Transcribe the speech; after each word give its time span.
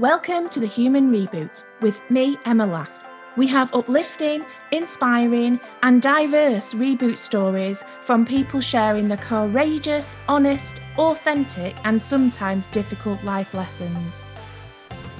Welcome 0.00 0.48
to 0.48 0.58
the 0.58 0.66
Human 0.66 1.12
Reboot 1.12 1.64
with 1.82 2.00
me, 2.08 2.38
Emma 2.46 2.64
Last. 2.64 3.02
We 3.36 3.46
have 3.48 3.74
uplifting, 3.74 4.42
inspiring, 4.70 5.60
and 5.82 6.00
diverse 6.00 6.72
reboot 6.72 7.18
stories 7.18 7.84
from 8.00 8.24
people 8.24 8.62
sharing 8.62 9.06
the 9.08 9.18
courageous, 9.18 10.16
honest, 10.28 10.80
authentic, 10.96 11.76
and 11.84 12.00
sometimes 12.00 12.68
difficult 12.68 13.22
life 13.22 13.52
lessons. 13.52 14.24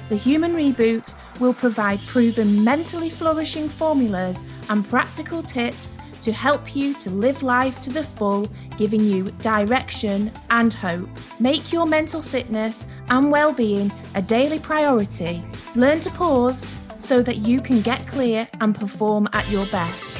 The 0.09 0.15
Human 0.15 0.55
Reboot 0.55 1.13
will 1.39 1.53
provide 1.53 1.99
proven 2.07 2.63
mentally 2.63 3.11
flourishing 3.11 3.69
formulas 3.69 4.43
and 4.71 4.89
practical 4.89 5.43
tips 5.43 5.99
to 6.23 6.31
help 6.31 6.75
you 6.75 6.93
to 6.95 7.09
live 7.09 7.43
life 7.43 7.81
to 7.81 7.89
the 7.89 8.03
full, 8.03 8.47
giving 8.77 9.01
you 9.01 9.25
direction 9.41 10.31
and 10.49 10.73
hope. 10.73 11.09
Make 11.39 11.71
your 11.71 11.85
mental 11.85 12.21
fitness 12.21 12.87
and 13.09 13.31
well-being 13.31 13.91
a 14.15 14.21
daily 14.21 14.59
priority. 14.59 15.43
Learn 15.75 15.99
to 16.01 16.09
pause 16.11 16.67
so 16.97 17.21
that 17.21 17.37
you 17.37 17.61
can 17.61 17.81
get 17.81 18.07
clear 18.07 18.47
and 18.61 18.73
perform 18.73 19.27
at 19.33 19.49
your 19.49 19.65
best. 19.67 20.17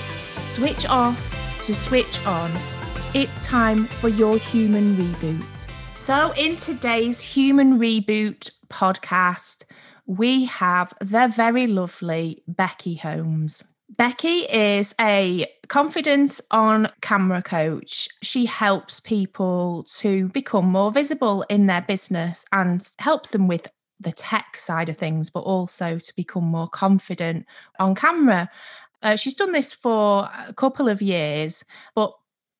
Switch 0.53 0.85
off 0.87 1.17
to 1.65 1.73
switch 1.73 2.25
on. 2.25 2.51
It's 3.13 3.45
time 3.45 3.85
for 3.85 4.09
your 4.09 4.37
human 4.37 4.95
reboot. 4.95 5.67
So, 5.95 6.33
in 6.35 6.57
today's 6.57 7.21
human 7.21 7.79
reboot 7.79 8.51
podcast, 8.67 9.63
we 10.05 10.45
have 10.45 10.93
the 10.99 11.31
very 11.33 11.65
lovely 11.65 12.43
Becky 12.45 12.95
Holmes. 12.95 13.63
Becky 13.95 14.39
is 14.39 14.95
a 14.99 15.45
confidence 15.67 16.41
on 16.49 16.89
camera 17.01 17.43
coach. 17.43 18.09
She 18.23 18.45
helps 18.45 18.99
people 18.99 19.85
to 19.97 20.29
become 20.29 20.65
more 20.65 20.91
visible 20.91 21.45
in 21.47 21.67
their 21.67 21.81
business 21.81 22.43
and 22.51 22.87
helps 22.97 23.29
them 23.29 23.47
with 23.47 23.67
the 23.99 24.11
tech 24.11 24.57
side 24.57 24.89
of 24.89 24.97
things, 24.97 25.29
but 25.29 25.41
also 25.41 25.99
to 25.99 26.15
become 26.15 26.45
more 26.45 26.67
confident 26.67 27.45
on 27.79 27.93
camera. 27.93 28.49
Uh, 29.03 29.15
she's 29.15 29.35
done 29.35 29.51
this 29.51 29.73
for 29.75 30.27
a 30.47 30.53
couple 30.53 30.87
of 30.87 31.01
years, 31.01 31.63
but 31.93 32.13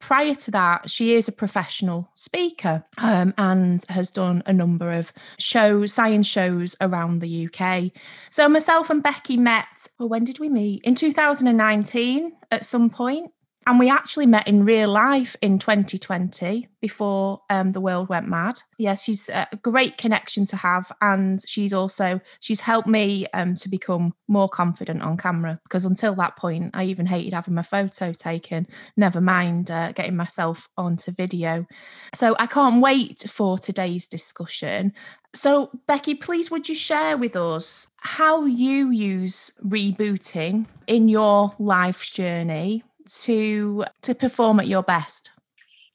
prior 0.04 0.36
to 0.36 0.52
that, 0.52 0.90
she 0.90 1.14
is 1.14 1.30
a 1.30 1.32
professional 1.32 2.12
speaker 2.14 2.84
um, 2.98 3.34
and 3.38 3.86
has 3.88 4.10
done 4.10 4.44
a 4.46 4.52
number 4.52 4.92
of 4.92 5.14
shows, 5.40 5.94
science 5.94 6.28
shows 6.28 6.76
around 6.82 7.22
the 7.22 7.48
UK. 7.48 7.94
So, 8.30 8.50
myself 8.50 8.90
and 8.90 9.02
Becky 9.02 9.38
met, 9.38 9.88
well, 9.98 10.10
when 10.10 10.26
did 10.26 10.40
we 10.40 10.50
meet? 10.50 10.84
In 10.84 10.94
2019 10.94 12.34
at 12.52 12.66
some 12.66 12.90
point. 12.90 13.32
And 13.66 13.80
we 13.80 13.90
actually 13.90 14.26
met 14.26 14.48
in 14.48 14.66
real 14.66 14.90
life 14.90 15.36
in 15.42 15.60
2020 15.60 16.68
before 16.82 17.42
um, 17.50 17.72
the 17.72 17.80
world 17.80 18.10
went 18.10 18.28
mad. 18.28 18.60
Yeah, 18.78 18.96
she's 18.96 19.30
a 19.30 19.48
great 19.62 19.98
connection 19.98 20.46
to 20.48 20.58
have. 20.58 20.92
And 21.02 21.40
she's 21.48 21.74
also, 21.74 22.20
she's 22.40 22.62
helped 22.62 22.88
me 22.88 23.26
um, 23.34 23.56
to 23.56 23.70
become 23.70 24.14
more 24.28 24.50
confident 24.50 25.02
on 25.02 25.18
camera 25.18 25.60
because 25.64 25.86
until 25.86 26.16
that 26.16 26.36
point, 26.36 26.72
I 26.74 26.84
even 26.86 27.06
hated 27.06 27.34
having 27.34 27.54
my 27.54 27.64
photo 27.64 28.12
taken, 28.12 28.68
never 28.98 29.22
mind 29.22 29.72
uh, 29.72 29.94
getting 29.94 30.16
myself 30.16 30.68
onto 30.78 31.12
video. 31.12 31.66
So 32.14 32.36
I 32.40 32.48
can't 32.48 32.82
wait 32.82 33.26
for 33.30 33.58
today's 33.58 34.08
discussion. 34.08 34.94
So, 35.36 35.72
Becky, 35.88 36.14
please 36.14 36.52
would 36.52 36.70
you 36.70 36.76
share 36.76 37.18
with 37.18 37.36
us 37.36 37.88
how 37.98 38.46
you 38.46 38.92
use 38.92 39.52
rebooting 39.66 40.68
in 40.86 41.08
your 41.08 41.56
life's 41.58 42.12
journey 42.12 42.84
to 43.22 43.86
to 44.02 44.16
perform 44.16 44.60
at 44.60 44.68
your 44.68 44.84
best? 44.84 45.32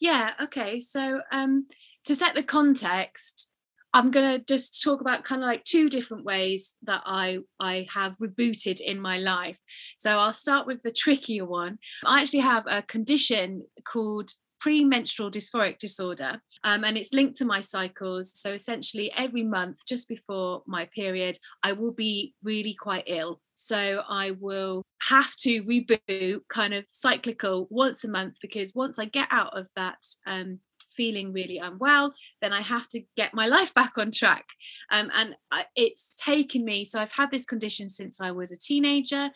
Yeah, 0.00 0.32
okay. 0.42 0.80
So 0.80 1.20
um 1.32 1.66
to 2.04 2.14
set 2.14 2.34
the 2.34 2.42
context, 2.42 3.50
I'm 3.92 4.10
to 4.12 4.42
just 4.46 4.82
talk 4.82 5.00
about 5.00 5.24
kind 5.24 5.42
of 5.42 5.46
like 5.46 5.64
two 5.64 5.90
different 5.90 6.24
ways 6.24 6.76
that 6.82 7.02
I 7.04 7.38
I 7.58 7.86
have 7.94 8.16
rebooted 8.18 8.80
in 8.80 9.00
my 9.00 9.18
life. 9.18 9.58
So 9.98 10.18
I'll 10.18 10.32
start 10.32 10.66
with 10.66 10.82
the 10.82 10.92
trickier 10.92 11.44
one. 11.44 11.78
I 12.04 12.22
actually 12.22 12.40
have 12.40 12.64
a 12.66 12.82
condition 12.82 13.64
called 13.84 14.30
premenstrual 14.60 15.30
dysphoric 15.30 15.78
disorder 15.78 16.40
um, 16.64 16.82
and 16.82 16.96
it's 16.98 17.12
linked 17.12 17.36
to 17.36 17.44
my 17.44 17.60
cycles 17.60 18.36
so 18.36 18.52
essentially 18.52 19.08
every 19.16 19.44
month 19.44 19.78
just 19.86 20.08
before 20.08 20.62
my 20.66 20.84
period 20.86 21.38
i 21.62 21.70
will 21.70 21.92
be 21.92 22.34
really 22.42 22.74
quite 22.74 23.04
ill 23.06 23.40
so 23.60 24.04
I 24.08 24.30
will 24.38 24.84
have 25.02 25.34
to 25.38 25.64
reboot 25.64 26.42
kind 26.48 26.74
of 26.74 26.84
cyclical 26.92 27.66
once 27.70 28.04
a 28.04 28.08
month 28.08 28.36
because 28.40 28.72
once 28.72 29.00
I 29.00 29.06
get 29.06 29.26
out 29.32 29.58
of 29.58 29.68
that 29.74 29.98
um, 30.28 30.60
feeling 30.96 31.32
really 31.32 31.58
unwell, 31.58 32.14
then 32.40 32.52
I 32.52 32.62
have 32.62 32.86
to 32.88 33.02
get 33.16 33.34
my 33.34 33.46
life 33.46 33.74
back 33.74 33.98
on 33.98 34.12
track. 34.12 34.44
Um, 34.92 35.10
and 35.12 35.34
I, 35.50 35.64
it's 35.74 36.14
taken 36.24 36.64
me, 36.64 36.84
so 36.84 37.00
I've 37.00 37.12
had 37.12 37.32
this 37.32 37.44
condition 37.44 37.88
since 37.88 38.20
I 38.20 38.30
was 38.30 38.52
a 38.52 38.58
teenager, 38.58 39.30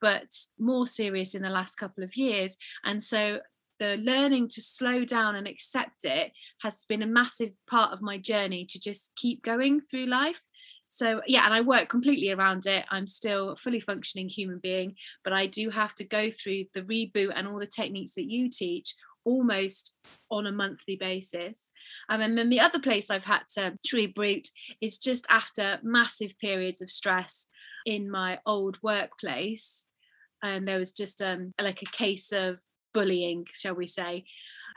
but 0.00 0.34
more 0.58 0.88
serious 0.88 1.36
in 1.36 1.42
the 1.42 1.48
last 1.48 1.76
couple 1.76 2.02
of 2.02 2.16
years. 2.16 2.56
And 2.84 3.00
so 3.00 3.38
the 3.78 3.96
learning 3.98 4.48
to 4.48 4.60
slow 4.60 5.04
down 5.04 5.36
and 5.36 5.46
accept 5.46 6.04
it 6.04 6.32
has 6.62 6.84
been 6.84 7.02
a 7.02 7.06
massive 7.06 7.52
part 7.70 7.92
of 7.92 8.02
my 8.02 8.18
journey 8.18 8.64
to 8.70 8.80
just 8.80 9.12
keep 9.14 9.44
going 9.44 9.80
through 9.80 10.06
life 10.06 10.42
so 10.88 11.20
yeah 11.26 11.44
and 11.44 11.54
i 11.54 11.60
work 11.60 11.88
completely 11.88 12.30
around 12.30 12.66
it. 12.66 12.84
I'm 12.90 13.06
still 13.06 13.50
a 13.50 13.56
fully 13.56 13.80
functioning 13.80 14.28
human 14.28 14.58
being 14.58 14.96
but 15.22 15.32
i 15.32 15.46
do 15.46 15.70
have 15.70 15.94
to 15.96 16.04
go 16.04 16.30
through 16.30 16.64
the 16.74 16.82
reboot 16.82 17.32
and 17.34 17.46
all 17.46 17.58
the 17.58 17.66
techniques 17.66 18.14
that 18.14 18.30
you 18.30 18.50
teach 18.50 18.94
almost 19.24 19.94
on 20.30 20.46
a 20.46 20.52
monthly 20.52 20.96
basis. 20.96 21.68
Um, 22.08 22.22
and 22.22 22.32
then 22.32 22.48
the 22.48 22.60
other 22.60 22.78
place 22.78 23.10
i've 23.10 23.24
had 23.24 23.42
to 23.50 23.76
reboot 23.92 24.48
is 24.80 24.98
just 24.98 25.26
after 25.28 25.78
massive 25.82 26.38
periods 26.38 26.80
of 26.80 26.90
stress 26.90 27.48
in 27.84 28.10
my 28.10 28.38
old 28.46 28.78
workplace. 28.82 29.86
And 30.42 30.66
there 30.66 30.78
was 30.78 30.92
just 30.92 31.20
um, 31.20 31.52
like 31.60 31.82
a 31.82 31.86
case 31.86 32.32
of 32.32 32.58
bullying 32.94 33.44
shall 33.52 33.74
we 33.74 33.86
say 33.86 34.24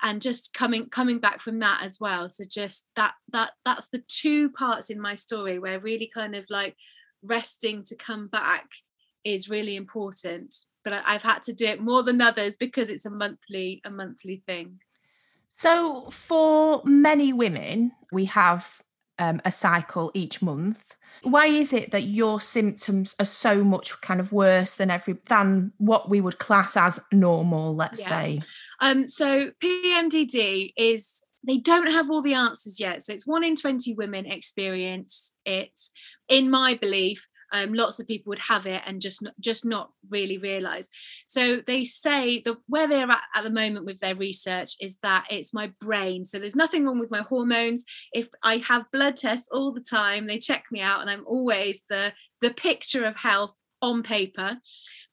and 0.02 0.22
just 0.22 0.54
coming 0.54 0.90
coming 0.90 1.20
back 1.20 1.42
from 1.42 1.60
that 1.60 1.82
as 1.84 2.00
well 2.00 2.30
so 2.30 2.44
just 2.50 2.88
that 2.96 3.14
that 3.32 3.52
that's 3.66 3.90
the 3.90 4.04
two 4.08 4.50
parts 4.50 4.90
in 4.90 5.00
my 5.00 5.16
story 5.16 5.60
where 5.60 5.80
really 5.80 6.10
kind 6.14 6.36
of 6.36 6.46
like 6.50 6.76
resting 7.24 7.84
to 7.84 7.96
come 7.96 8.28
back 8.28 8.68
is 9.24 9.50
really 9.50 9.76
important 9.76 10.56
but 10.84 10.94
i've 11.06 11.24
had 11.24 11.42
to 11.42 11.54
do 11.54 11.66
it 11.66 11.82
more 11.82 12.04
than 12.04 12.22
others 12.22 12.58
because 12.58 12.90
it's 12.90 13.06
a 13.06 13.12
monthly 13.12 13.82
a 13.86 13.90
monthly 13.90 14.42
thing 14.46 14.80
so 15.52 16.10
for 16.10 16.82
many 16.86 17.32
women 17.32 17.92
we 18.12 18.26
have 18.26 18.82
um, 19.22 19.40
a 19.46 19.52
cycle 19.52 20.12
each 20.16 20.42
month. 20.42 20.96
Why 21.22 21.46
is 21.46 21.74
it 21.74 21.92
that 21.92 22.04
your 22.04 22.42
symptoms 22.42 23.16
are 23.20 23.26
so 23.26 23.64
much 23.64 24.02
kind 24.02 24.20
of 24.20 24.32
worse 24.32 24.76
than 24.76 24.90
every 24.90 25.18
than 25.28 25.74
what 25.78 26.10
we 26.10 26.20
would 26.20 26.40
class 26.40 26.76
as 26.76 27.00
normal? 27.12 27.76
Let's 27.76 28.02
yeah. 28.02 28.10
say. 28.10 28.40
Um, 28.82 29.08
so 29.08 29.52
PMDD 29.64 30.74
is 30.76 31.24
they 31.46 31.58
don't 31.58 31.92
have 31.92 32.10
all 32.10 32.22
the 32.22 32.34
answers 32.34 32.80
yet. 32.80 33.04
So 33.04 33.14
it's 33.14 33.26
one 33.26 33.44
in 33.44 33.56
20 33.56 33.94
women 33.94 34.26
experience 34.26 35.34
it. 35.46 35.80
In 36.28 36.50
my 36.50 36.76
belief, 36.76 37.28
um, 37.52 37.74
lots 37.74 38.00
of 38.00 38.08
people 38.08 38.30
would 38.30 38.40
have 38.40 38.66
it 38.66 38.82
and 38.86 39.02
just 39.02 39.22
not, 39.22 39.34
just 39.40 39.66
not 39.66 39.92
really 40.10 40.38
realize. 40.38 40.90
So 41.28 41.58
they 41.58 41.84
say 41.84 42.42
that 42.46 42.58
where 42.68 42.88
they're 42.88 43.10
at 43.10 43.24
at 43.36 43.44
the 43.44 43.50
moment 43.50 43.86
with 43.86 44.00
their 44.00 44.16
research 44.16 44.76
is 44.80 44.98
that 45.04 45.26
it's 45.30 45.54
my 45.54 45.72
brain. 45.80 46.26
So 46.26 46.40
there's 46.40 46.56
nothing 46.56 46.86
wrong 46.86 47.00
with 47.00 47.12
my 47.12 47.24
hormones. 47.28 47.84
If 48.14 48.30
I 48.42 48.64
have 48.68 48.92
blood 48.94 49.18
tests 49.18 49.50
all 49.52 49.74
the 49.74 49.82
time, 49.82 50.28
they 50.28 50.40
check 50.40 50.66
me 50.72 50.80
out, 50.82 51.02
and 51.02 51.10
I'm 51.10 51.26
always 51.28 51.82
the 51.90 52.14
the 52.40 52.52
picture 52.52 53.06
of 53.06 53.18
health 53.18 53.54
on 53.82 54.04
paper 54.04 54.58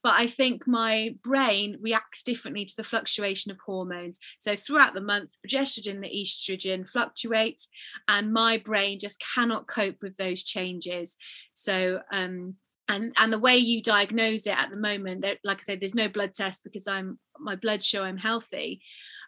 but 0.03 0.15
I 0.17 0.27
think 0.27 0.67
my 0.67 1.17
brain 1.23 1.77
reacts 1.81 2.23
differently 2.23 2.65
to 2.65 2.77
the 2.77 2.85
fluctuation 2.85 3.51
of 3.51 3.59
hormones. 3.59 4.19
So 4.39 4.55
throughout 4.55 4.95
the 4.95 5.01
month, 5.01 5.31
progesterone, 5.47 6.01
the 6.01 6.09
estrogen 6.09 6.89
fluctuates, 6.89 7.69
and 8.07 8.33
my 8.33 8.59
brain 8.59 9.01
just 9.01 9.23
cannot 9.35 9.67
cope 9.67 9.97
with 10.01 10.17
those 10.17 10.45
changes. 10.45 11.17
So 11.53 12.01
um, 12.13 12.55
and 12.89 13.13
and 13.19 13.33
the 13.33 13.39
way 13.39 13.57
you 13.57 13.83
diagnose 13.83 14.47
it 14.47 14.59
at 14.59 14.71
the 14.71 14.77
moment, 14.77 15.27
like 15.45 15.61
I 15.61 15.63
said, 15.63 15.81
there's 15.81 15.95
no 15.95 16.09
blood 16.09 16.33
test 16.33 16.65
because 16.65 16.87
I'm 16.87 17.19
my 17.39 17.57
blood 17.57 17.83
show 17.83 18.05
I'm 18.05 18.19
healthy. 18.19 18.81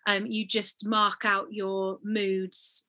Um, 0.06 0.26
you 0.26 0.46
just 0.46 0.86
mark 0.86 1.24
out 1.24 1.48
your 1.50 1.98
moods 2.02 2.86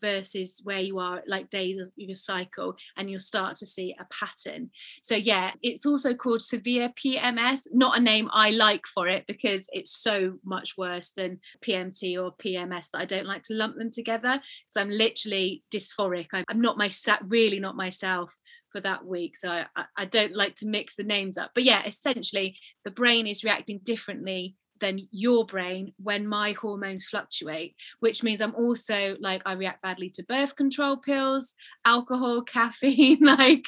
versus 0.00 0.60
where 0.64 0.80
you 0.80 0.98
are 0.98 1.22
like 1.26 1.48
days 1.48 1.80
of 1.80 1.88
your 1.96 2.14
cycle 2.14 2.76
and 2.96 3.08
you'll 3.08 3.18
start 3.18 3.56
to 3.56 3.66
see 3.66 3.94
a 3.98 4.06
pattern. 4.12 4.70
So 5.02 5.14
yeah 5.16 5.52
it's 5.62 5.84
also 5.84 6.14
called 6.14 6.40
severe 6.40 6.90
pms 6.90 7.60
not 7.72 7.98
a 7.98 8.00
name 8.00 8.28
i 8.32 8.50
like 8.50 8.86
for 8.86 9.08
it 9.08 9.24
because 9.26 9.68
it's 9.72 9.90
so 9.90 10.34
much 10.44 10.76
worse 10.78 11.10
than 11.10 11.40
pmt 11.60 12.16
or 12.16 12.32
pms 12.36 12.90
that 12.90 13.00
i 13.00 13.04
don't 13.04 13.26
like 13.26 13.42
to 13.42 13.54
lump 13.54 13.76
them 13.76 13.90
together 13.90 14.40
so 14.68 14.80
i'm 14.80 14.90
literally 14.90 15.62
dysphoric. 15.70 16.26
I'm, 16.32 16.60
not 16.60 16.78
myself 16.78 17.20
really 17.28 17.60
not 17.60 17.76
myself 17.76 18.34
for 18.72 18.80
that 18.80 19.04
week 19.04 19.36
so 19.36 19.48
I, 19.50 19.84
I 19.96 20.04
don't 20.04 20.34
like 20.34 20.54
to 20.56 20.66
mix 20.66 20.96
the 20.96 21.04
names 21.04 21.38
up. 21.38 21.52
But 21.54 21.64
yeah 21.64 21.82
essentially 21.86 22.56
the 22.84 22.90
brain 22.90 23.26
is 23.26 23.44
reacting 23.44 23.80
differently 23.82 24.56
than 24.80 25.08
your 25.10 25.44
brain 25.44 25.92
when 26.02 26.26
my 26.26 26.52
hormones 26.52 27.04
fluctuate 27.04 27.74
which 28.00 28.22
means 28.22 28.40
i'm 28.40 28.54
also 28.54 29.16
like 29.20 29.42
i 29.46 29.52
react 29.52 29.82
badly 29.82 30.10
to 30.10 30.22
birth 30.24 30.56
control 30.56 30.96
pills 30.96 31.54
alcohol 31.84 32.42
caffeine 32.54 33.20
like 33.20 33.66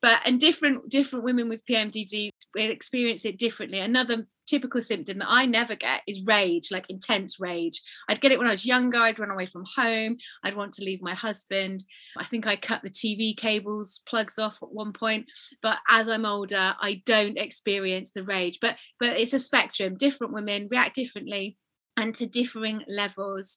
but 0.00 0.20
and 0.24 0.38
different 0.38 0.88
different 0.88 1.24
women 1.24 1.48
with 1.48 1.64
PMDD 1.66 2.30
experience 2.56 3.24
it 3.24 3.38
differently. 3.38 3.80
Another 3.80 4.26
typical 4.48 4.80
symptom 4.80 5.18
that 5.18 5.28
I 5.28 5.46
never 5.46 5.76
get 5.76 6.02
is 6.06 6.24
rage, 6.24 6.70
like 6.72 6.86
intense 6.88 7.38
rage. 7.38 7.82
I'd 8.08 8.20
get 8.20 8.32
it 8.32 8.38
when 8.38 8.46
I 8.46 8.52
was 8.52 8.66
younger. 8.66 8.98
I'd 8.98 9.18
run 9.18 9.30
away 9.30 9.46
from 9.46 9.64
home. 9.76 10.16
I'd 10.42 10.56
want 10.56 10.72
to 10.74 10.84
leave 10.84 11.02
my 11.02 11.14
husband. 11.14 11.84
I 12.16 12.24
think 12.24 12.46
I 12.46 12.56
cut 12.56 12.82
the 12.82 12.90
TV 12.90 13.36
cables 13.36 14.02
plugs 14.08 14.38
off 14.38 14.58
at 14.62 14.72
one 14.72 14.92
point. 14.92 15.30
But 15.62 15.78
as 15.88 16.08
I'm 16.08 16.24
older, 16.24 16.74
I 16.80 17.02
don't 17.04 17.38
experience 17.38 18.10
the 18.10 18.24
rage. 18.24 18.58
But 18.60 18.76
but 18.98 19.18
it's 19.18 19.34
a 19.34 19.38
spectrum. 19.38 19.96
Different 19.96 20.32
women 20.32 20.68
react 20.70 20.94
differently 20.94 21.56
and 21.96 22.14
to 22.14 22.26
differing 22.26 22.84
levels 22.86 23.56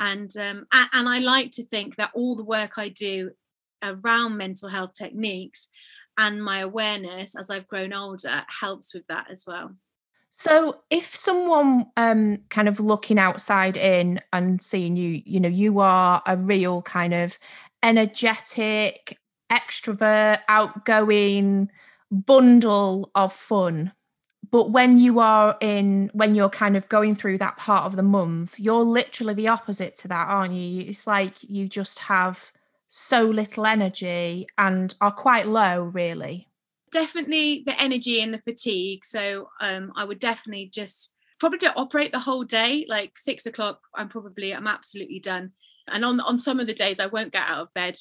and 0.00 0.34
um, 0.38 0.66
and 0.72 1.08
I 1.08 1.18
like 1.18 1.50
to 1.52 1.64
think 1.64 1.96
that 1.96 2.10
all 2.14 2.34
the 2.34 2.44
work 2.44 2.78
I 2.78 2.88
do 2.88 3.32
around 3.82 4.36
mental 4.36 4.68
health 4.68 4.94
techniques 4.94 5.68
and 6.18 6.42
my 6.42 6.60
awareness 6.60 7.36
as 7.36 7.50
I've 7.50 7.68
grown 7.68 7.92
older 7.92 8.44
helps 8.60 8.94
with 8.94 9.06
that 9.06 9.30
as 9.30 9.44
well. 9.46 9.74
So, 10.34 10.80
if 10.88 11.04
someone 11.04 11.86
um, 11.96 12.38
kind 12.48 12.66
of 12.68 12.80
looking 12.80 13.18
outside 13.18 13.76
in 13.76 14.20
and 14.32 14.62
seeing 14.62 14.96
you, 14.96 15.22
you 15.26 15.40
know, 15.40 15.48
you 15.48 15.80
are 15.80 16.22
a 16.26 16.36
real 16.38 16.80
kind 16.82 17.12
of 17.12 17.38
energetic, 17.82 19.18
extrovert, 19.50 20.40
outgoing 20.48 21.70
bundle 22.10 23.10
of 23.14 23.32
fun. 23.32 23.92
But 24.50 24.70
when 24.70 24.98
you 24.98 25.20
are 25.20 25.56
in, 25.60 26.10
when 26.12 26.34
you're 26.34 26.50
kind 26.50 26.76
of 26.76 26.88
going 26.88 27.14
through 27.14 27.38
that 27.38 27.58
part 27.58 27.84
of 27.84 27.96
the 27.96 28.02
month, 28.02 28.58
you're 28.58 28.84
literally 28.84 29.34
the 29.34 29.48
opposite 29.48 29.94
to 29.98 30.08
that, 30.08 30.28
aren't 30.28 30.54
you? 30.54 30.82
It's 30.82 31.06
like 31.06 31.42
you 31.42 31.68
just 31.68 32.00
have 32.00 32.52
so 32.94 33.22
little 33.22 33.64
energy 33.64 34.46
and 34.58 34.94
are 35.00 35.10
quite 35.10 35.48
low, 35.48 35.84
really? 35.84 36.46
Definitely 36.90 37.62
the 37.64 37.80
energy 37.80 38.20
and 38.20 38.34
the 38.34 38.38
fatigue. 38.38 39.02
So 39.02 39.48
um, 39.62 39.92
I 39.96 40.04
would 40.04 40.18
definitely 40.18 40.68
just 40.70 41.14
probably 41.40 41.56
don't 41.56 41.76
operate 41.78 42.12
the 42.12 42.18
whole 42.18 42.44
day. 42.44 42.84
Like 42.86 43.18
six 43.18 43.46
o'clock, 43.46 43.80
I'm 43.94 44.10
probably 44.10 44.54
I'm 44.54 44.66
absolutely 44.66 45.20
done. 45.20 45.52
And 45.88 46.04
on 46.04 46.20
on 46.20 46.38
some 46.38 46.60
of 46.60 46.66
the 46.66 46.74
days, 46.74 47.00
I 47.00 47.06
won't 47.06 47.32
get 47.32 47.48
out 47.48 47.60
of 47.60 47.74
bed. 47.74 47.96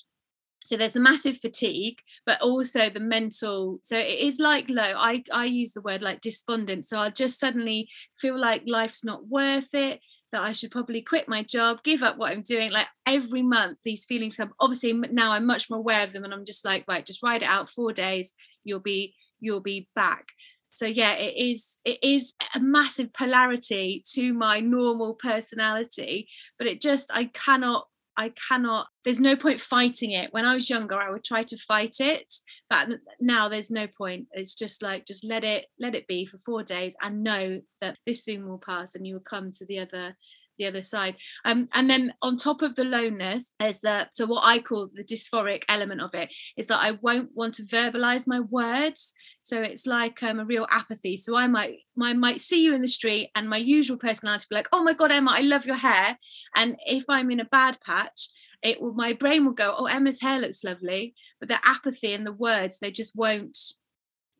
So 0.66 0.76
there's 0.76 0.98
a 0.98 1.00
massive 1.00 1.38
fatigue, 1.38 2.00
but 2.26 2.42
also 2.42 2.90
the 2.90 3.00
mental. 3.00 3.80
So 3.82 3.98
it 3.98 4.20
is 4.20 4.42
like 4.42 4.68
low. 4.68 4.94
I 4.98 5.24
I 5.32 5.46
use 5.46 5.72
the 5.72 5.82
word 5.82 6.02
like 6.02 6.20
despondent. 6.20 6.84
So 6.84 7.00
I 7.00 7.12
just 7.12 7.40
suddenly 7.40 7.88
feel 8.20 8.38
like 8.38 8.64
life's 8.66 9.06
not 9.06 9.26
worth 9.26 9.74
it 9.74 10.02
that 10.32 10.42
I 10.42 10.54
should 10.54 10.72
probably 10.72 11.02
quit 11.02 11.28
my 11.28 11.44
job, 11.44 11.84
give 11.84 12.04
up 12.04 12.18
what 12.18 12.32
I'm 12.32 12.42
doing. 12.42 12.72
Like 12.72 12.88
every 13.06 13.42
month, 13.42 13.80
these 13.84 14.06
feelings 14.06 14.38
come. 14.38 14.54
Obviously, 14.60 14.94
now 14.94 15.32
I'm 15.32 15.46
much 15.46 15.70
more 15.70 15.80
aware 15.80 16.04
of 16.04 16.14
them, 16.14 16.24
and 16.24 16.34
I'm 16.34 16.46
just 16.46 16.66
like, 16.66 16.86
right, 16.88 17.06
just 17.06 17.24
ride 17.24 17.42
it 17.42 17.48
out. 17.48 17.70
Four 17.70 17.94
days, 17.94 18.34
you'll 18.64 18.80
be 18.80 19.16
you'll 19.40 19.62
be 19.62 19.90
back. 19.96 20.28
So 20.70 20.86
yeah, 20.86 21.14
it 21.14 21.36
is 21.38 21.80
it 21.84 22.00
is 22.02 22.34
a 22.56 22.60
massive 22.60 23.14
polarity 23.14 24.04
to 24.14 24.34
my 24.34 24.60
normal 24.60 25.16
personality, 25.16 26.30
but 26.58 26.68
it 26.68 26.82
just 26.82 27.12
I 27.14 27.26
cannot 27.26 27.88
I 28.18 28.34
cannot, 28.50 28.88
there's 29.06 29.22
no 29.22 29.36
point 29.36 29.62
fighting 29.62 30.12
it. 30.12 30.34
When 30.34 30.46
I 30.46 30.54
was 30.54 30.70
younger, 30.70 30.96
I 30.96 31.10
would 31.10 31.24
try 31.24 31.44
to 31.44 31.58
fight 31.58 31.96
it, 32.00 32.34
but 32.70 32.90
now 33.20 33.50
there's 33.50 33.72
no 33.72 33.88
point. 33.88 34.28
It's 34.32 34.56
just 34.56 34.84
like, 34.84 35.06
just 35.06 35.24
let 35.24 35.44
it, 35.44 35.66
let 35.80 35.96
it 35.96 36.08
be 36.08 36.26
for 36.26 36.38
four 36.38 36.64
days 36.64 36.96
and 37.02 37.24
know 37.24 37.62
that 37.80 37.98
this 38.06 38.24
soon 38.24 38.48
will 38.48 38.60
pass 38.60 38.96
and 38.96 39.08
you 39.08 39.16
will 39.16 39.22
come 39.22 39.52
to 39.52 39.66
the 39.66 39.80
other 39.80 40.16
the 40.62 40.68
other 40.68 40.82
side. 40.82 41.16
Um, 41.44 41.68
and 41.74 41.90
then 41.90 42.14
on 42.22 42.38
top 42.38 42.62
of 42.62 42.76
the 42.76 42.84
loneness, 42.84 43.52
there's 43.60 43.80
the 43.80 44.08
so 44.12 44.26
what 44.26 44.44
I 44.46 44.60
call 44.60 44.90
the 44.94 45.04
dysphoric 45.04 45.64
element 45.68 46.02
of 46.02 46.14
it 46.14 46.34
is 46.56 46.68
that 46.68 46.80
I 46.80 46.92
won't 47.02 47.30
want 47.34 47.56
to 47.56 47.64
verbalize 47.64 48.28
my 48.28 48.40
words. 48.40 49.14
So 49.44 49.62
it's 49.62 49.88
like 49.88 50.22
um, 50.22 50.40
a 50.40 50.46
real 50.46 50.68
apathy. 50.70 51.18
So 51.18 51.36
I 51.36 51.48
might 51.48 51.80
I 52.02 52.14
might 52.14 52.40
see 52.40 52.64
you 52.64 52.74
in 52.74 52.82
the 52.82 52.88
street 52.88 53.32
and 53.36 53.50
my 53.50 53.58
usual 53.58 53.98
personality 53.98 54.46
be 54.50 54.56
like, 54.56 54.70
oh 54.72 54.84
my 54.84 54.94
god, 54.94 55.12
Emma, 55.12 55.32
I 55.36 55.42
love 55.42 55.66
your 55.66 55.78
hair. 55.78 56.18
And 56.56 56.78
if 56.86 57.06
I'm 57.10 57.32
in 57.32 57.40
a 57.40 57.46
bad 57.46 57.80
patch, 57.84 58.30
it 58.62 58.80
will 58.80 58.94
my 58.94 59.14
brain 59.14 59.46
will 59.46 59.54
go, 59.54 59.74
oh, 59.76 59.86
Emma's 59.86 60.22
hair 60.22 60.40
looks 60.40 60.64
lovely, 60.64 61.16
but 61.40 61.50
the 61.50 61.60
apathy 61.68 62.14
and 62.14 62.26
the 62.26 62.34
words 62.34 62.78
they 62.78 62.92
just 62.92 63.16
won't 63.16 63.58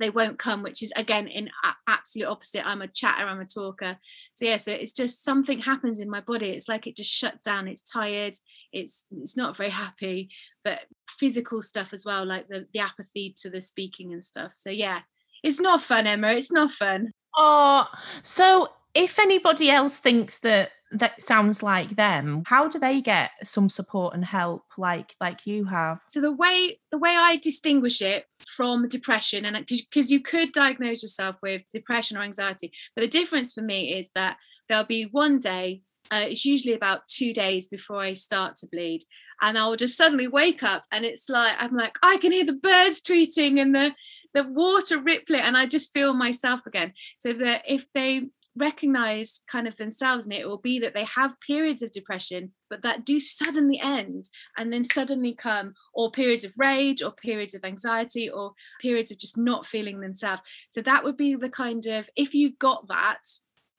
they 0.02 0.10
won't 0.10 0.40
come 0.40 0.64
which 0.64 0.84
is 0.84 0.92
again 0.96 1.28
in 1.28 1.50
absolute 1.88 2.28
opposite. 2.28 2.68
I'm 2.68 2.82
a 2.82 2.88
chatter 2.88 3.26
i'm 3.26 3.40
a 3.40 3.46
talker. 3.46 3.98
So 4.34 4.46
yeah 4.46 4.58
so 4.58 4.72
it's 4.72 4.94
just 4.94 5.24
something 5.24 5.60
happens 5.60 6.00
in 6.00 6.10
my 6.10 6.22
body. 6.22 6.50
It's 6.50 6.70
like 6.70 6.88
it 6.88 6.96
just 6.96 7.12
shut 7.12 7.42
down. 7.44 7.68
It's 7.68 7.82
tired. 7.82 8.36
It's 8.72 9.06
it's 9.12 9.38
not 9.38 9.58
very 9.58 9.70
happy. 9.70 10.30
But 10.64 10.80
physical 11.10 11.62
stuff 11.62 11.94
as 11.94 12.06
well 12.06 12.26
like 12.26 12.48
the, 12.48 12.68
the 12.74 12.80
apathy 12.80 13.36
to 13.42 13.50
the 13.50 13.62
speaking 13.62 14.14
and 14.14 14.24
stuff. 14.24 14.52
So 14.56 14.70
yeah 14.70 15.00
it's 15.44 15.60
not 15.60 15.82
fun 15.82 16.08
emma. 16.08 16.30
It's 16.30 16.52
not 16.52 16.72
fun. 16.72 17.12
Oh 17.36 17.88
so 18.22 18.70
if 18.94 19.20
anybody 19.20 19.70
else 19.70 20.00
thinks 20.00 20.40
that 20.40 20.72
that 20.92 21.22
sounds 21.22 21.64
like 21.64 21.96
them 21.96 22.44
how 22.46 22.68
do 22.68 22.78
they 22.78 23.02
get 23.02 23.32
some 23.44 23.70
support 23.70 24.14
and 24.14 24.26
help 24.26 24.64
like 24.78 25.16
like 25.22 25.46
you 25.46 25.66
have? 25.66 26.02
So 26.08 26.22
the 26.22 26.34
way 26.34 26.80
the 26.92 26.98
way 26.98 27.16
i 27.18 27.38
distinguish 27.38 28.02
it 28.02 28.26
from 28.46 28.88
depression 28.88 29.46
and 29.46 29.66
because 29.66 30.12
you 30.12 30.20
could 30.20 30.52
diagnose 30.52 31.02
yourself 31.02 31.38
with 31.42 31.64
depression 31.74 32.18
or 32.18 32.22
anxiety 32.22 32.72
but 32.96 33.02
the 33.02 33.08
difference 33.08 33.54
for 33.54 33.62
me 33.62 33.94
is 33.94 34.10
that 34.16 34.38
there'll 34.68 34.86
be 34.86 35.04
one 35.04 35.40
day 35.40 35.82
uh, 36.12 36.26
it's 36.28 36.46
usually 36.46 36.74
about 36.74 37.08
two 37.08 37.34
days 37.34 37.68
before 37.68 38.02
i 38.02 38.14
start 38.14 38.56
to 38.56 38.68
bleed 38.68 39.02
and 39.42 39.58
i'll 39.58 39.76
just 39.76 39.96
suddenly 39.96 40.28
wake 40.28 40.64
up 40.64 40.84
and 40.92 41.06
it's 41.06 41.30
like 41.30 41.56
i'm 41.60 41.76
like 41.76 41.96
i 42.04 42.18
can 42.18 42.32
hear 42.32 42.46
the 42.46 42.54
birds 42.54 43.02
tweeting 43.02 43.62
and 43.62 43.74
the 43.74 43.94
the 44.34 44.44
water 44.44 45.00
rippling 45.00 45.42
and 45.42 45.58
i 45.58 45.66
just 45.66 45.94
feel 45.94 46.14
myself 46.14 46.66
again. 46.66 46.94
So 47.20 47.34
that 47.34 47.64
if 47.68 47.92
they 47.94 48.28
recognize 48.56 49.42
kind 49.48 49.68
of 49.68 49.78
themselves 49.78 50.26
and 50.26 50.34
it 50.34 50.48
will 50.48 50.58
be 50.58 50.80
that 50.80 50.94
they 50.94 51.06
have 51.06 51.40
periods 51.40 51.82
of 51.82 51.92
depression 51.92 52.52
but 52.70 52.82
that 52.82 53.06
do 53.06 53.20
suddenly 53.20 53.80
end 53.82 54.26
and 54.58 54.74
then 54.74 54.84
suddenly 54.84 55.34
come 55.34 55.74
or 55.94 56.12
periods 56.12 56.44
of 56.44 56.52
rage 56.58 57.02
or 57.02 57.12
periods 57.12 57.54
of 57.54 57.64
anxiety 57.64 58.30
or 58.30 58.54
periods 58.82 59.10
of 59.10 59.18
just 59.18 59.38
not 59.38 59.66
feeling 59.66 60.02
themselves 60.02 60.42
so 60.72 60.82
that 60.82 61.04
would 61.04 61.16
be 61.16 61.34
the 61.36 61.50
kind 61.50 61.86
of 61.86 62.10
if 62.16 62.34
you've 62.34 62.60
got 62.60 62.88
that 62.90 63.22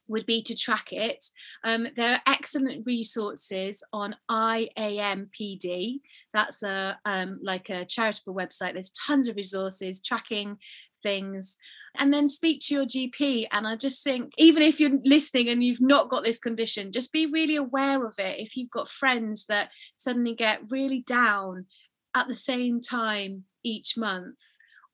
would 0.08 0.26
be 0.26 0.42
to 0.42 0.54
track 0.54 0.92
it. 0.92 1.24
Um, 1.64 1.88
there 1.96 2.12
are 2.12 2.20
excellent 2.26 2.84
resources 2.84 3.82
on 3.92 4.14
IAMPD. 4.30 6.00
That's 6.34 6.62
a 6.62 6.98
um, 7.04 7.38
like 7.42 7.70
a 7.70 7.84
charitable 7.84 8.34
website. 8.34 8.74
There's 8.74 8.90
tons 8.90 9.28
of 9.28 9.36
resources 9.36 10.02
tracking 10.02 10.58
things 11.02 11.56
and 11.98 12.12
then 12.12 12.28
speak 12.28 12.60
to 12.62 12.74
your 12.74 12.86
GP. 12.86 13.46
And 13.50 13.66
I 13.66 13.76
just 13.76 14.02
think, 14.02 14.32
even 14.38 14.62
if 14.62 14.80
you're 14.80 14.98
listening 15.04 15.48
and 15.48 15.62
you've 15.62 15.80
not 15.80 16.08
got 16.08 16.24
this 16.24 16.38
condition, 16.38 16.92
just 16.92 17.12
be 17.12 17.26
really 17.26 17.56
aware 17.56 18.06
of 18.06 18.14
it. 18.18 18.38
If 18.38 18.56
you've 18.56 18.70
got 18.70 18.88
friends 18.88 19.46
that 19.46 19.70
suddenly 19.96 20.34
get 20.34 20.60
really 20.70 21.02
down 21.06 21.66
at 22.14 22.28
the 22.28 22.34
same 22.34 22.80
time 22.80 23.44
each 23.62 23.96
month, 23.96 24.38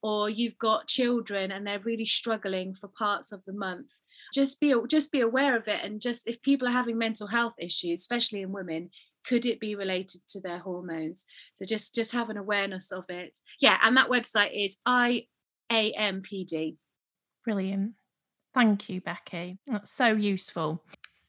or 0.02 0.30
you've 0.30 0.58
got 0.58 0.86
children 0.86 1.50
and 1.50 1.66
they're 1.66 1.80
really 1.80 2.04
struggling 2.04 2.74
for 2.74 2.88
parts 2.88 3.32
of 3.32 3.44
the 3.44 3.52
month, 3.52 3.88
just 4.34 4.60
be 4.60 4.74
just 4.88 5.10
be 5.10 5.20
aware 5.20 5.56
of 5.56 5.66
it. 5.68 5.82
And 5.82 6.00
just 6.00 6.28
if 6.28 6.42
people 6.42 6.68
are 6.68 6.72
having 6.72 6.98
mental 6.98 7.28
health 7.28 7.54
issues, 7.58 8.00
especially 8.00 8.42
in 8.42 8.52
women, 8.52 8.90
could 9.24 9.46
it 9.46 9.60
be 9.60 9.74
related 9.74 10.22
to 10.26 10.40
their 10.40 10.58
hormones 10.58 11.24
so 11.54 11.64
just 11.64 11.94
just 11.94 12.12
have 12.12 12.30
an 12.30 12.36
awareness 12.36 12.90
of 12.90 13.04
it 13.08 13.38
yeah 13.60 13.78
and 13.82 13.96
that 13.96 14.08
website 14.08 14.50
is 14.54 14.78
iampd 14.86 16.76
Brilliant. 17.44 17.94
Thank 18.54 18.88
you, 18.88 19.00
Becky. 19.00 19.58
That's 19.66 19.90
so 19.90 20.08
useful. 20.08 20.82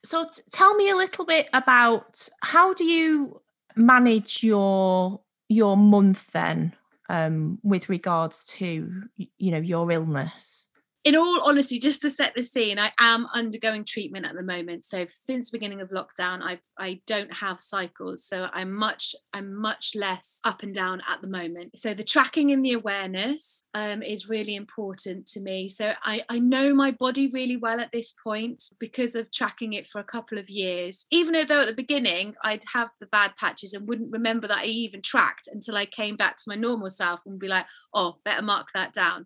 So, 0.04 0.25
t- 0.25 0.42
tell 0.51 0.75
me 0.75 0.89
a 0.89 0.96
little 0.96 1.25
bit 1.25 1.50
about 1.54 2.28
how 2.42 2.74
do 2.74 2.86
you 2.86 3.42
manage 3.75 4.44
your 4.44 5.22
your 5.48 5.75
month 5.75 6.32
then, 6.32 6.74
um, 7.10 7.60
with 7.63 7.89
regards 7.89 8.46
to 8.46 9.04
you 9.18 9.51
know 9.51 9.60
your 9.60 9.92
illness 9.92 10.68
in 11.10 11.16
all 11.16 11.42
honesty, 11.42 11.80
just 11.80 12.04
to 12.04 12.10
set 12.12 12.36
the 12.36 12.44
scene, 12.44 12.78
I 12.78 12.92
am 13.00 13.25
undergoing 13.34 13.84
treatment 13.84 14.28
at 14.28 14.36
the 14.36 14.44
moment. 14.44 14.86
So 14.86 15.08
since 15.12 15.50
the 15.50 15.58
beginning 15.58 15.82
of 15.82 15.89
lockdown, 15.89 16.44
I 16.44 16.60
I 16.78 17.01
don't 17.08 17.34
have 17.34 17.60
cycles, 17.62 18.24
so 18.24 18.48
I'm 18.54 18.75
much 18.75 19.16
I'm 19.34 19.56
much 19.56 19.94
less 19.96 20.39
up 20.44 20.62
and 20.62 20.72
down 20.72 21.01
at 21.10 21.20
the 21.24 21.28
moment. 21.28 21.80
So 21.80 21.96
the 21.96 22.04
tracking 22.04 22.51
and 22.51 22.63
the 22.63 22.74
awareness 22.74 23.63
um, 23.74 24.04
is 24.04 24.30
really 24.30 24.56
important 24.56 25.25
to 25.30 25.39
me. 25.39 25.68
So 25.68 25.94
I 26.04 26.22
I 26.30 26.38
know 26.38 26.75
my 26.75 26.92
body 26.92 27.28
really 27.28 27.58
well 27.58 27.80
at 27.80 27.92
this 27.92 28.13
point 28.24 28.66
because 28.80 29.16
of 29.16 29.32
tracking 29.32 29.74
it 29.74 29.88
for 29.88 30.00
a 30.00 30.04
couple 30.04 30.38
of 30.38 30.48
years. 30.48 31.08
Even 31.10 31.34
though 31.34 31.62
at 31.62 31.68
the 31.68 31.74
beginning 31.74 32.36
I'd 32.44 32.66
have 32.72 32.89
the 33.00 33.08
bad 33.08 33.32
patches 33.36 33.74
and 33.74 33.89
wouldn't 33.89 34.12
remember 34.12 34.48
that 34.48 34.60
I 34.60 34.66
even 34.66 35.01
tracked 35.01 35.50
until 35.51 35.75
I 35.75 35.88
came 35.88 36.18
back 36.18 36.38
to 36.38 36.44
my 36.50 36.56
normal 36.56 36.92
self 36.92 37.22
and 37.25 37.39
be 37.39 37.48
like, 37.48 37.66
oh, 37.96 38.18
better 38.24 38.44
mark 38.44 38.68
that 38.75 38.94
down. 38.94 39.25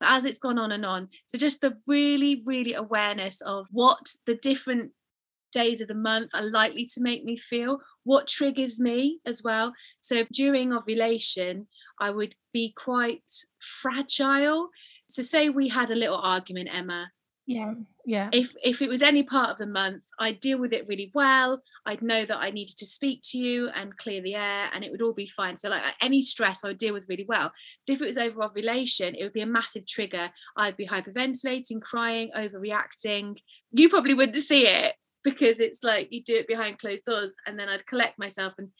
But 0.00 0.10
as 0.10 0.24
it's 0.24 0.38
gone 0.38 0.58
on 0.58 0.72
and 0.72 0.84
on 0.84 1.08
so 1.26 1.38
just 1.38 1.60
the 1.60 1.76
really 1.86 2.42
really 2.46 2.74
awareness 2.74 3.40
of 3.42 3.66
what 3.70 4.14
the 4.26 4.34
different 4.34 4.90
days 5.52 5.80
of 5.80 5.88
the 5.88 5.94
month 5.94 6.30
are 6.34 6.48
likely 6.50 6.86
to 6.86 7.00
make 7.00 7.24
me 7.24 7.36
feel 7.36 7.80
what 8.04 8.26
triggers 8.26 8.80
me 8.80 9.20
as 9.26 9.42
well. 9.42 9.72
So 10.00 10.24
during 10.32 10.72
ovulation 10.72 11.66
i 12.00 12.10
would 12.10 12.34
be 12.52 12.72
quite 12.76 13.30
fragile. 13.58 14.70
So 15.08 15.22
say 15.22 15.48
we 15.48 15.68
had 15.68 15.90
a 15.90 15.96
little 15.96 16.16
argument 16.16 16.70
emma 16.72 17.10
yeah 17.50 17.74
yeah. 18.06 18.30
If 18.32 18.54
if 18.64 18.82
it 18.82 18.88
was 18.88 19.02
any 19.02 19.22
part 19.22 19.50
of 19.50 19.58
the 19.58 19.66
month 19.66 20.02
i'd 20.18 20.40
deal 20.40 20.58
with 20.58 20.72
it 20.72 20.88
really 20.88 21.10
well. 21.14 21.60
I'd 21.86 22.02
know 22.02 22.24
that 22.26 22.38
i 22.38 22.50
needed 22.50 22.76
to 22.78 22.86
speak 22.86 23.20
to 23.30 23.38
you 23.38 23.68
and 23.68 23.96
clear 23.96 24.20
the 24.22 24.34
air 24.34 24.68
and 24.72 24.82
it 24.82 24.90
would 24.90 25.02
all 25.02 25.12
be 25.12 25.26
fine. 25.26 25.56
So 25.56 25.68
like 25.68 25.82
any 26.00 26.20
stress 26.22 26.64
i 26.64 26.68
would 26.68 26.78
deal 26.78 26.94
with 26.94 27.08
really 27.08 27.26
well. 27.28 27.52
But 27.86 27.94
if 27.94 28.02
it 28.02 28.06
was 28.06 28.18
over 28.18 28.42
ovulation 28.42 29.14
it 29.14 29.22
would 29.22 29.32
be 29.32 29.42
a 29.42 29.46
massive 29.46 29.86
trigger. 29.86 30.30
I'd 30.56 30.76
be 30.76 30.88
hyperventilating 30.88 31.82
crying 31.82 32.30
overreacting. 32.36 33.36
You 33.72 33.88
probably 33.88 34.14
wouldn't 34.14 34.42
see 34.42 34.66
it 34.66 34.94
because 35.22 35.60
it's 35.60 35.84
like 35.84 36.08
you 36.10 36.22
do 36.22 36.34
it 36.34 36.48
behind 36.48 36.78
closed 36.78 37.04
doors 37.04 37.34
and 37.46 37.58
then 37.58 37.68
i'd 37.68 37.86
collect 37.86 38.18
myself 38.18 38.54
and 38.56 38.70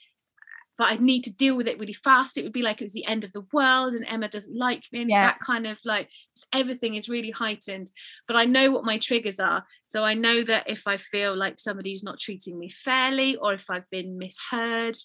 but 0.80 0.88
I'd 0.88 1.02
need 1.02 1.24
to 1.24 1.36
deal 1.36 1.58
with 1.58 1.68
it 1.68 1.78
really 1.78 1.92
fast. 1.92 2.38
It 2.38 2.42
would 2.42 2.54
be 2.54 2.62
like 2.62 2.80
it 2.80 2.84
was 2.84 2.94
the 2.94 3.04
end 3.04 3.22
of 3.22 3.34
the 3.34 3.44
world 3.52 3.92
and 3.92 4.02
Emma 4.08 4.30
doesn't 4.30 4.56
like 4.56 4.84
me. 4.90 5.02
And 5.02 5.10
yeah. 5.10 5.26
that 5.26 5.38
kind 5.40 5.66
of 5.66 5.78
like 5.84 6.08
everything 6.54 6.94
is 6.94 7.06
really 7.06 7.32
heightened. 7.32 7.90
But 8.26 8.38
I 8.38 8.46
know 8.46 8.70
what 8.70 8.86
my 8.86 8.96
triggers 8.96 9.38
are. 9.38 9.66
So 9.88 10.04
I 10.04 10.14
know 10.14 10.42
that 10.42 10.70
if 10.70 10.86
I 10.86 10.96
feel 10.96 11.36
like 11.36 11.58
somebody's 11.58 12.02
not 12.02 12.18
treating 12.18 12.58
me 12.58 12.70
fairly 12.70 13.36
or 13.36 13.52
if 13.52 13.68
I've 13.68 13.90
been 13.90 14.16
misheard 14.16 14.96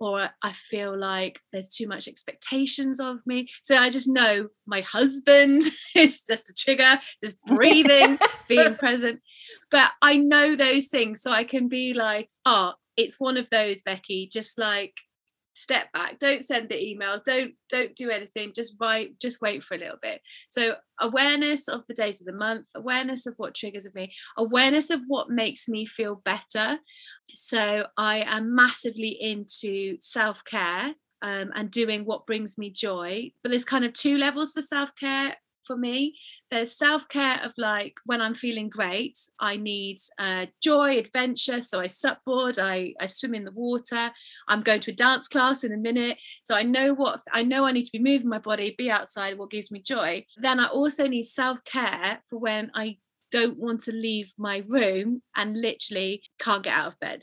or 0.00 0.28
I 0.42 0.54
feel 0.54 0.98
like 0.98 1.38
there's 1.52 1.72
too 1.72 1.86
much 1.86 2.08
expectations 2.08 2.98
of 2.98 3.18
me. 3.24 3.46
So 3.62 3.76
I 3.76 3.90
just 3.90 4.08
know 4.08 4.48
my 4.66 4.80
husband 4.80 5.62
is 5.94 6.24
just 6.24 6.50
a 6.50 6.52
trigger, 6.52 6.98
just 7.22 7.40
breathing, 7.46 8.18
being 8.48 8.74
present. 8.74 9.20
But 9.70 9.92
I 10.02 10.16
know 10.16 10.56
those 10.56 10.88
things. 10.88 11.22
So 11.22 11.30
I 11.30 11.44
can 11.44 11.68
be 11.68 11.94
like, 11.94 12.28
oh, 12.44 12.72
it's 12.96 13.20
one 13.20 13.36
of 13.36 13.48
those, 13.50 13.82
Becky, 13.82 14.28
just 14.30 14.58
like 14.58 14.94
step 15.54 15.92
back. 15.92 16.18
Don't 16.18 16.44
send 16.44 16.68
the 16.68 16.82
email. 16.82 17.20
Don't 17.24 17.52
don't 17.68 17.94
do 17.94 18.10
anything. 18.10 18.52
Just 18.54 18.76
write 18.80 19.18
just 19.20 19.40
wait 19.40 19.62
for 19.62 19.74
a 19.74 19.78
little 19.78 19.98
bit. 20.00 20.20
So 20.50 20.76
awareness 21.00 21.68
of 21.68 21.86
the 21.86 21.94
days 21.94 22.20
of 22.20 22.26
the 22.26 22.32
month 22.32 22.66
awareness 22.74 23.26
of 23.26 23.34
what 23.36 23.54
triggers 23.54 23.86
of 23.86 23.94
me 23.94 24.12
awareness 24.36 24.90
of 24.90 25.00
what 25.06 25.30
makes 25.30 25.68
me 25.68 25.86
feel 25.86 26.22
better. 26.24 26.78
So 27.34 27.86
i 27.96 28.22
am 28.26 28.54
massively 28.54 29.16
into 29.20 29.96
self-care 30.00 30.94
um, 31.22 31.50
and 31.54 31.70
doing 31.70 32.04
what 32.04 32.26
brings 32.26 32.58
me 32.58 32.70
joy. 32.70 33.32
But 33.42 33.50
there's 33.50 33.64
kind 33.64 33.84
of 33.84 33.92
two 33.92 34.18
levels 34.18 34.52
for 34.52 34.62
self-care 34.62 35.36
for 35.66 35.76
me. 35.76 36.16
There's 36.50 36.76
self-care 36.76 37.40
of 37.42 37.52
like 37.56 37.94
when 38.04 38.20
i'm 38.20 38.34
feeling 38.34 38.68
great 38.68 39.18
i 39.40 39.56
need 39.56 39.96
uh, 40.18 40.46
joy 40.62 40.98
adventure 40.98 41.62
so 41.62 41.80
i 41.80 41.86
supboard 41.86 42.62
I, 42.62 42.92
I 43.00 43.06
swim 43.06 43.34
in 43.34 43.44
the 43.44 43.52
water 43.52 44.10
i'm 44.48 44.60
going 44.62 44.80
to 44.80 44.90
a 44.90 44.94
dance 44.94 45.28
class 45.28 45.64
in 45.64 45.72
a 45.72 45.78
minute 45.78 46.18
so 46.44 46.54
i 46.54 46.62
know 46.62 46.92
what 46.92 47.20
i 47.32 47.42
know 47.42 47.64
i 47.64 47.72
need 47.72 47.84
to 47.84 47.92
be 47.92 47.98
moving 47.98 48.28
my 48.28 48.38
body 48.38 48.74
be 48.76 48.90
outside 48.90 49.38
what 49.38 49.50
gives 49.50 49.70
me 49.70 49.80
joy. 49.80 50.26
Then 50.36 50.60
i 50.60 50.66
also 50.66 51.08
need 51.08 51.24
self-care 51.24 52.22
for 52.28 52.38
when 52.38 52.70
i 52.74 52.98
don't 53.30 53.58
want 53.58 53.80
to 53.80 53.92
leave 53.92 54.30
my 54.36 54.62
room 54.68 55.22
and 55.34 55.58
literally 55.58 56.22
can't 56.38 56.64
get 56.64 56.74
out 56.74 56.88
of 56.88 57.00
bed 57.00 57.22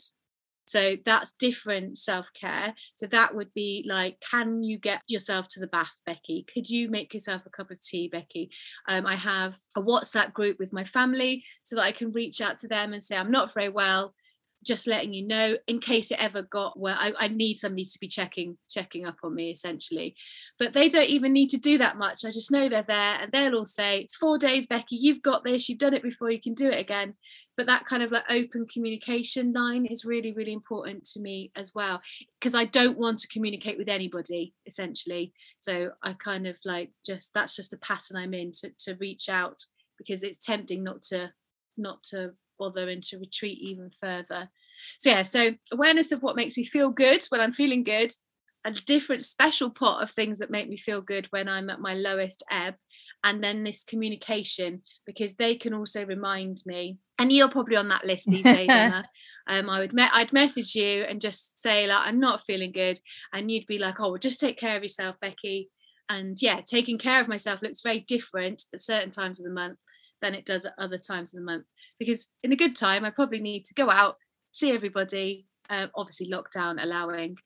so 0.70 0.98
that's 1.04 1.34
different 1.40 1.98
self 1.98 2.30
care. 2.40 2.76
So 2.96 3.08
that 3.08 3.36
would 3.36 3.52
be 3.54 3.84
like, 3.88 4.18
can 4.30 4.64
you 4.64 4.78
get 4.78 5.02
yourself 5.08 5.48
to 5.50 5.60
the 5.60 5.68
bath, 5.68 5.92
Becky? 6.06 6.46
Could 6.54 6.70
you 6.70 6.90
make 6.90 7.14
yourself 7.14 7.42
a 7.46 7.50
cup 7.50 7.72
of 7.72 7.80
tea, 7.80 8.08
Becky? 8.08 8.52
Um, 8.88 9.08
I 9.08 9.16
have 9.16 9.56
a 9.76 9.82
WhatsApp 9.82 10.34
group 10.34 10.60
with 10.60 10.72
my 10.72 10.84
family 10.84 11.44
so 11.64 11.76
that 11.76 11.84
I 11.84 11.92
can 11.92 12.12
reach 12.12 12.40
out 12.40 12.60
to 12.60 12.68
them 12.68 12.94
and 12.94 13.04
say, 13.04 13.18
I'm 13.18 13.32
not 13.32 13.54
very 13.54 13.70
well 13.70 14.14
just 14.64 14.88
letting 14.88 15.14
you 15.14 15.26
know 15.26 15.56
in 15.68 15.80
case 15.80 16.12
it 16.12 16.22
ever 16.22 16.42
got 16.42 16.78
where 16.78 16.96
I, 16.96 17.14
I, 17.18 17.28
need 17.30 17.58
somebody 17.58 17.86
to 17.86 18.00
be 18.00 18.10
checking 18.10 18.58
checking 18.70 19.06
up 19.06 19.16
on 19.24 19.34
me 19.34 19.52
essentially 19.52 20.16
but 20.58 20.74
they 20.74 20.90
don't 20.90 21.10
even 21.10 21.32
need 21.32 21.50
to 21.52 21.58
do 21.58 21.78
that 21.78 21.98
much 21.98 22.26
i 22.26 22.30
just 22.30 22.52
know 22.52 22.68
they're 22.68 22.84
there 22.84 23.20
and 23.22 23.32
they'll 23.32 23.56
all 23.56 23.66
say 23.66 24.02
it's 24.02 24.18
four 24.18 24.38
days 24.38 24.68
becky 24.68 24.98
you've 24.98 25.22
got 25.22 25.44
this 25.44 25.70
you've 25.70 25.80
done 25.80 25.94
it 25.94 26.04
before 26.04 26.30
you 26.30 26.42
can 26.42 26.54
do 26.54 26.68
it 26.68 26.80
again 26.80 27.14
but 27.60 27.68
that 27.68 27.86
kind 27.86 28.02
of 28.02 28.12
like 28.12 28.24
open 28.30 28.66
communication 28.66 29.52
line 29.52 29.86
is 29.86 30.06
really 30.06 30.32
really 30.32 30.54
important 30.54 31.04
to 31.04 31.20
me 31.20 31.52
as 31.56 31.76
well 31.76 32.02
because 32.40 32.56
i 32.56 32.64
don't 32.64 32.98
want 32.98 33.20
to 33.20 33.28
communicate 33.28 33.78
with 33.78 33.90
anybody 33.90 34.54
essentially 34.66 35.34
so 35.60 35.92
i 36.02 36.14
kind 36.14 36.48
of 36.48 36.58
like 36.64 36.90
just 37.06 37.34
that's 37.34 37.56
just 37.56 37.74
a 37.74 37.78
pattern 37.78 38.16
i'm 38.16 38.34
in 38.34 38.52
to, 38.52 38.72
to 38.80 38.96
reach 38.96 39.28
out 39.28 39.58
because 39.98 40.24
it's 40.24 40.46
tempting 40.46 40.84
not 40.84 41.02
to 41.02 41.32
not 41.78 42.02
to 42.04 42.32
bother 42.60 42.90
and 42.90 43.02
to 43.04 43.18
retreat 43.18 43.58
even 43.60 43.90
further. 43.90 44.50
So 45.00 45.10
yeah, 45.10 45.22
so 45.24 45.52
awareness 45.72 46.12
of 46.12 46.22
what 46.22 46.36
makes 46.36 46.56
me 46.56 46.64
feel 46.64 46.90
good 46.90 47.24
when 47.30 47.42
I'm 47.42 47.54
feeling 47.54 47.84
good, 47.84 48.12
a 48.66 48.72
different 48.72 49.22
special 49.22 49.70
pot 49.70 50.04
of 50.04 50.12
things 50.12 50.40
that 50.40 50.52
make 50.52 50.70
me 50.70 50.78
feel 50.78 51.02
good 51.02 51.28
when 51.32 51.48
I'm 51.48 51.70
at 51.70 51.80
my 51.80 51.96
lowest 51.96 52.44
ebb, 52.52 52.76
and 53.24 53.44
then 53.44 53.64
this 53.64 53.84
communication 53.84 54.82
because 55.06 55.36
they 55.36 55.56
can 55.56 55.74
also 55.74 56.06
remind 56.06 56.62
me. 56.66 56.98
And 57.20 57.32
you're 57.32 57.50
probably 57.50 57.76
on 57.76 57.90
that 57.90 58.06
list 58.06 58.28
these 58.28 58.44
days, 58.44 58.70
Emma. 58.70 59.04
Um, 59.48 59.68
I 59.68 59.80
would 59.80 59.94
me- 59.94 60.06
I'd 60.14 60.32
message 60.32 60.76
you 60.76 61.02
and 61.02 61.20
just 61.20 61.58
say 61.58 61.88
like 61.88 62.06
I'm 62.06 62.20
not 62.20 62.46
feeling 62.46 62.72
good, 62.72 63.00
and 63.34 63.50
you'd 63.50 63.66
be 63.66 63.80
like, 63.80 64.00
oh, 64.00 64.10
well, 64.10 64.20
just 64.20 64.40
take 64.40 64.60
care 64.60 64.78
of 64.78 64.84
yourself, 64.84 65.16
Becky. 65.20 65.72
And 66.08 66.40
yeah, 66.40 66.62
taking 66.62 67.00
care 67.00 67.20
of 67.20 67.28
myself 67.28 67.64
looks 67.64 67.82
very 67.82 68.02
different 68.02 68.66
at 68.76 68.80
certain 68.80 69.10
times 69.10 69.40
of 69.40 69.46
the 69.46 69.52
month 69.52 69.80
than 70.22 70.36
it 70.36 70.46
does 70.46 70.68
at 70.68 70.74
other 70.78 71.00
times 71.00 71.34
of 71.34 71.40
the 71.40 71.46
month. 71.46 71.66
Because 71.98 72.28
in 72.44 72.52
a 72.52 72.56
good 72.56 72.76
time, 72.76 73.04
I 73.04 73.10
probably 73.10 73.40
need 73.40 73.66
to 73.66 73.74
go 73.74 73.90
out, 73.90 74.18
see 74.52 74.72
everybody, 74.72 75.48
uh, 75.68 75.88
obviously 75.96 76.30
lockdown 76.30 76.80
allowing, 76.80 77.38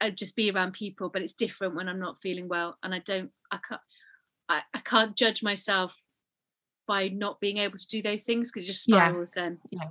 uh, 0.00 0.08
just 0.08 0.36
be 0.36 0.50
around 0.50 0.72
people. 0.72 1.10
But 1.10 1.20
it's 1.20 1.34
different 1.34 1.74
when 1.74 1.88
I'm 1.88 2.00
not 2.00 2.20
feeling 2.22 2.48
well, 2.48 2.78
and 2.82 2.94
I 2.94 3.00
don't, 3.00 3.30
I 3.52 3.58
can't, 3.68 3.82
I, 4.48 4.62
I 4.72 4.78
can't 4.78 5.14
judge 5.14 5.42
myself 5.42 6.02
by 6.86 7.08
not 7.08 7.40
being 7.40 7.58
able 7.58 7.78
to 7.78 7.86
do 7.86 8.02
those 8.02 8.24
things 8.24 8.50
because 8.50 8.64
it 8.64 8.68
just 8.68 8.84
spirals 8.84 9.32
yeah. 9.36 9.42
then. 9.42 9.58
Yeah. 9.70 9.88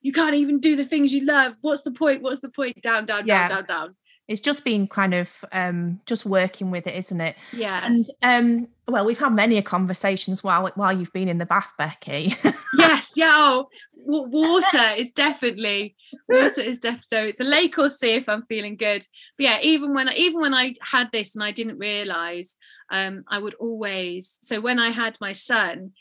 You 0.00 0.12
can't 0.12 0.34
even 0.34 0.58
do 0.58 0.74
the 0.74 0.84
things 0.84 1.12
you 1.12 1.24
love. 1.24 1.54
What's 1.60 1.82
the 1.82 1.92
point? 1.92 2.22
What's 2.22 2.40
the 2.40 2.48
point? 2.48 2.82
Down, 2.82 3.06
down, 3.06 3.26
yeah. 3.26 3.48
down, 3.48 3.64
down, 3.64 3.66
down 3.66 3.96
it's 4.28 4.40
just 4.40 4.64
been 4.64 4.86
kind 4.86 5.14
of 5.14 5.44
um 5.52 6.00
just 6.06 6.24
working 6.24 6.70
with 6.70 6.86
it 6.86 6.94
isn't 6.94 7.20
it 7.20 7.36
yeah 7.52 7.84
and 7.84 8.06
um 8.22 8.68
well 8.88 9.04
we've 9.04 9.18
had 9.18 9.32
many 9.32 9.60
conversations 9.62 10.44
while 10.44 10.70
while 10.74 10.92
you've 10.92 11.12
been 11.12 11.28
in 11.28 11.38
the 11.38 11.46
bath 11.46 11.72
becky 11.76 12.34
yes 12.78 13.10
yeah 13.16 13.30
oh 13.30 13.68
water 13.94 14.96
is 14.96 15.12
definitely 15.12 15.94
water 16.28 16.60
is 16.60 16.78
definitely 16.78 17.06
so 17.06 17.22
it's 17.22 17.40
a 17.40 17.44
lake 17.44 17.78
or 17.78 17.90
sea 17.90 18.14
if 18.14 18.28
i'm 18.28 18.44
feeling 18.46 18.76
good 18.76 19.06
but 19.36 19.44
yeah 19.44 19.58
even 19.62 19.94
when 19.94 20.08
even 20.10 20.40
when 20.40 20.54
i 20.54 20.74
had 20.80 21.10
this 21.12 21.34
and 21.34 21.44
i 21.44 21.52
didn't 21.52 21.78
realize 21.78 22.56
um 22.90 23.24
i 23.28 23.38
would 23.38 23.54
always 23.54 24.38
so 24.42 24.60
when 24.60 24.78
i 24.78 24.90
had 24.90 25.16
my 25.20 25.32
son 25.32 25.92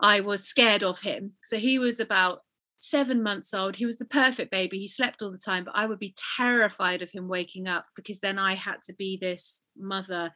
I 0.00 0.20
was 0.20 0.46
scared 0.46 0.82
of 0.82 1.00
him. 1.00 1.32
So 1.42 1.58
he 1.58 1.78
was 1.78 2.00
about 2.00 2.40
seven 2.78 3.22
months 3.22 3.54
old. 3.54 3.76
He 3.76 3.86
was 3.86 3.98
the 3.98 4.04
perfect 4.04 4.50
baby. 4.50 4.78
He 4.78 4.88
slept 4.88 5.22
all 5.22 5.30
the 5.30 5.38
time, 5.38 5.64
but 5.64 5.74
I 5.74 5.86
would 5.86 5.98
be 5.98 6.14
terrified 6.36 7.02
of 7.02 7.10
him 7.10 7.28
waking 7.28 7.66
up 7.66 7.86
because 7.96 8.20
then 8.20 8.38
I 8.38 8.54
had 8.54 8.82
to 8.82 8.94
be 8.94 9.18
this 9.20 9.62
mother. 9.76 10.32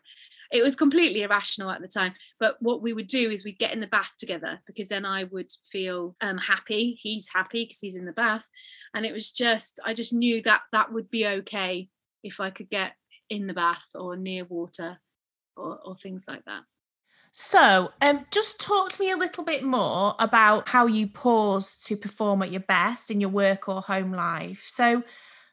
It 0.50 0.62
was 0.62 0.74
completely 0.76 1.22
irrational 1.22 1.70
at 1.70 1.80
the 1.80 1.88
time. 1.88 2.14
But 2.38 2.56
what 2.60 2.82
we 2.82 2.92
would 2.92 3.06
do 3.06 3.30
is 3.30 3.44
we'd 3.44 3.58
get 3.58 3.72
in 3.72 3.80
the 3.80 3.86
bath 3.86 4.12
together 4.18 4.60
because 4.66 4.88
then 4.88 5.04
I 5.04 5.24
would 5.24 5.50
feel 5.70 6.16
um, 6.20 6.38
happy. 6.38 6.98
He's 7.00 7.28
happy 7.32 7.64
because 7.64 7.80
he's 7.80 7.96
in 7.96 8.06
the 8.06 8.12
bath. 8.12 8.46
And 8.94 9.04
it 9.04 9.12
was 9.12 9.30
just, 9.30 9.78
I 9.84 9.94
just 9.94 10.12
knew 10.12 10.42
that 10.42 10.62
that 10.72 10.92
would 10.92 11.10
be 11.10 11.26
okay 11.26 11.88
if 12.22 12.40
I 12.40 12.50
could 12.50 12.70
get 12.70 12.92
in 13.28 13.46
the 13.46 13.54
bath 13.54 13.86
or 13.94 14.16
near 14.16 14.44
water 14.44 14.98
or, 15.56 15.78
or 15.84 15.96
things 15.96 16.24
like 16.26 16.44
that. 16.46 16.62
So, 17.32 17.92
um, 18.00 18.26
just 18.30 18.60
talk 18.60 18.90
to 18.92 19.00
me 19.00 19.10
a 19.10 19.16
little 19.16 19.44
bit 19.44 19.62
more 19.62 20.14
about 20.18 20.68
how 20.68 20.86
you 20.86 21.06
pause 21.06 21.80
to 21.84 21.96
perform 21.96 22.42
at 22.42 22.50
your 22.50 22.60
best 22.60 23.10
in 23.10 23.20
your 23.20 23.30
work 23.30 23.68
or 23.68 23.80
home 23.80 24.12
life. 24.12 24.66
So, 24.68 25.04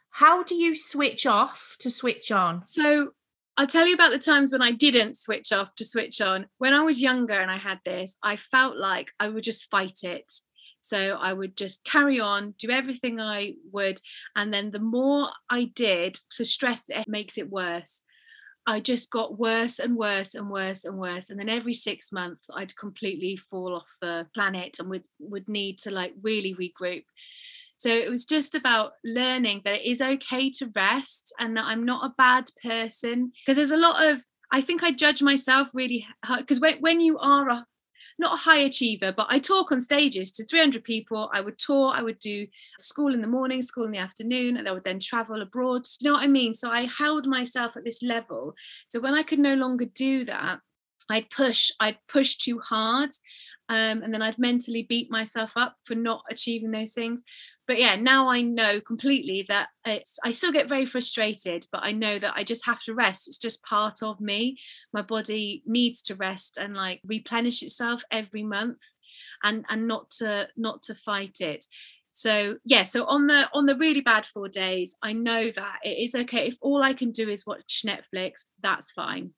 how 0.09 0.43
do 0.43 0.55
you 0.55 0.75
switch 0.75 1.25
off 1.27 1.75
to 1.79 1.91
switch 1.91 2.31
on? 2.31 2.65
So, 2.65 3.11
I'll 3.57 3.67
tell 3.67 3.87
you 3.87 3.95
about 3.95 4.11
the 4.11 4.19
times 4.19 4.51
when 4.51 4.61
I 4.61 4.71
didn't 4.71 5.17
switch 5.17 5.51
off 5.51 5.73
to 5.75 5.85
switch 5.85 6.21
on. 6.21 6.47
When 6.57 6.73
I 6.73 6.81
was 6.81 7.01
younger 7.01 7.33
and 7.33 7.49
I 7.49 7.57
had 7.57 7.79
this, 7.85 8.15
I 8.21 8.37
felt 8.37 8.77
like 8.77 9.11
I 9.19 9.29
would 9.29 9.43
just 9.43 9.69
fight 9.71 9.99
it. 10.03 10.31
So 10.79 11.17
I 11.19 11.33
would 11.33 11.57
just 11.57 11.83
carry 11.83 12.19
on, 12.19 12.53
do 12.59 12.69
everything 12.69 13.19
I 13.19 13.55
would. 13.71 13.99
And 14.35 14.53
then 14.53 14.69
the 14.69 14.79
more 14.79 15.29
I 15.49 15.71
did, 15.73 16.19
so 16.29 16.43
stress 16.43 16.83
makes 17.07 17.37
it 17.37 17.49
worse. 17.49 18.03
I 18.67 18.81
just 18.81 19.09
got 19.09 19.39
worse 19.39 19.79
and 19.79 19.95
worse 19.95 20.35
and 20.35 20.49
worse 20.49 20.83
and 20.83 20.97
worse. 20.97 21.29
And 21.29 21.39
then 21.39 21.47
every 21.47 21.73
six 21.73 22.11
months, 22.11 22.49
I'd 22.53 22.75
completely 22.75 23.37
fall 23.37 23.73
off 23.73 23.87
the 24.01 24.27
planet 24.33 24.77
and 24.79 24.89
would 24.89 25.07
would 25.19 25.47
need 25.47 25.79
to 25.79 25.91
like 25.91 26.13
really 26.21 26.53
regroup. 26.53 27.05
So 27.77 27.89
it 27.89 28.09
was 28.09 28.25
just 28.25 28.55
about 28.55 28.93
learning 29.05 29.61
that 29.63 29.81
it 29.81 29.89
is 29.89 30.01
okay 30.01 30.49
to 30.49 30.71
rest 30.75 31.33
and 31.39 31.55
that 31.55 31.65
I'm 31.65 31.85
not 31.85 32.05
a 32.05 32.15
bad 32.17 32.49
person 32.61 33.31
because 33.45 33.55
there's 33.55 33.71
a 33.71 33.77
lot 33.77 34.05
of 34.05 34.23
I 34.51 34.61
think 34.61 34.83
I 34.83 34.91
judge 34.91 35.21
myself 35.21 35.69
really 35.73 36.05
hard 36.25 36.41
because 36.41 36.59
when, 36.59 36.79
when 36.79 36.99
you 36.99 37.17
are 37.19 37.49
a 37.49 37.65
not 38.19 38.39
a 38.39 38.41
high 38.41 38.59
achiever, 38.59 39.13
but 39.15 39.27
I 39.29 39.39
talk 39.39 39.71
on 39.71 39.79
stages 39.79 40.31
to 40.33 40.43
300 40.43 40.83
people. 40.83 41.29
I 41.33 41.41
would 41.41 41.57
tour, 41.57 41.91
I 41.93 42.01
would 42.01 42.19
do 42.19 42.47
school 42.79 43.13
in 43.13 43.21
the 43.21 43.27
morning, 43.27 43.61
school 43.61 43.85
in 43.85 43.91
the 43.91 43.97
afternoon, 43.97 44.57
and 44.57 44.67
I 44.67 44.71
would 44.71 44.83
then 44.83 44.99
travel 44.99 45.41
abroad. 45.41 45.83
You 45.99 46.09
know 46.09 46.13
what 46.13 46.23
I 46.23 46.27
mean? 46.27 46.53
So 46.53 46.69
I 46.69 46.87
held 46.87 47.27
myself 47.27 47.77
at 47.77 47.83
this 47.83 48.01
level. 48.01 48.55
So 48.89 48.99
when 48.99 49.13
I 49.13 49.23
could 49.23 49.39
no 49.39 49.53
longer 49.53 49.85
do 49.85 50.25
that, 50.25 50.59
I'd 51.09 51.29
push, 51.29 51.71
I'd 51.79 51.97
push 52.07 52.35
too 52.37 52.59
hard. 52.59 53.11
Um, 53.69 54.01
and 54.01 54.13
then 54.13 54.21
I'd 54.21 54.39
mentally 54.39 54.83
beat 54.83 55.11
myself 55.11 55.51
up 55.57 55.75
for 55.83 55.93
not 55.93 56.23
achieving 56.29 56.71
those 56.71 56.93
things 56.93 57.21
but 57.67 57.77
yeah 57.77 57.95
now 57.95 58.29
i 58.29 58.41
know 58.41 58.79
completely 58.81 59.45
that 59.49 59.69
it's 59.85 60.17
i 60.23 60.31
still 60.31 60.51
get 60.51 60.69
very 60.69 60.85
frustrated 60.85 61.65
but 61.71 61.81
i 61.83 61.91
know 61.91 62.17
that 62.17 62.33
i 62.35 62.43
just 62.43 62.65
have 62.65 62.81
to 62.83 62.93
rest. 62.93 63.27
It's 63.27 63.37
just 63.37 63.63
part 63.63 64.01
of 64.01 64.19
me. 64.19 64.57
My 64.93 65.01
body 65.01 65.63
needs 65.65 66.01
to 66.03 66.15
rest 66.15 66.57
and 66.57 66.75
like 66.75 67.01
replenish 67.05 67.61
itself 67.61 68.03
every 68.11 68.43
month 68.43 68.79
and 69.43 69.65
and 69.69 69.87
not 69.87 70.09
to 70.11 70.47
not 70.55 70.83
to 70.83 70.95
fight 70.95 71.41
it. 71.41 71.65
So 72.11 72.57
yeah 72.65 72.83
so 72.83 73.05
on 73.05 73.27
the 73.27 73.49
on 73.53 73.65
the 73.65 73.75
really 73.75 74.01
bad 74.01 74.25
four 74.25 74.47
days 74.47 74.95
i 75.03 75.13
know 75.13 75.51
that 75.51 75.79
it 75.83 75.97
is 76.05 76.15
okay. 76.15 76.47
If 76.47 76.57
all 76.61 76.81
i 76.81 76.93
can 76.93 77.11
do 77.11 77.29
is 77.29 77.45
watch 77.45 77.83
netflix 77.85 78.45
that's 78.61 78.91
fine. 78.91 79.31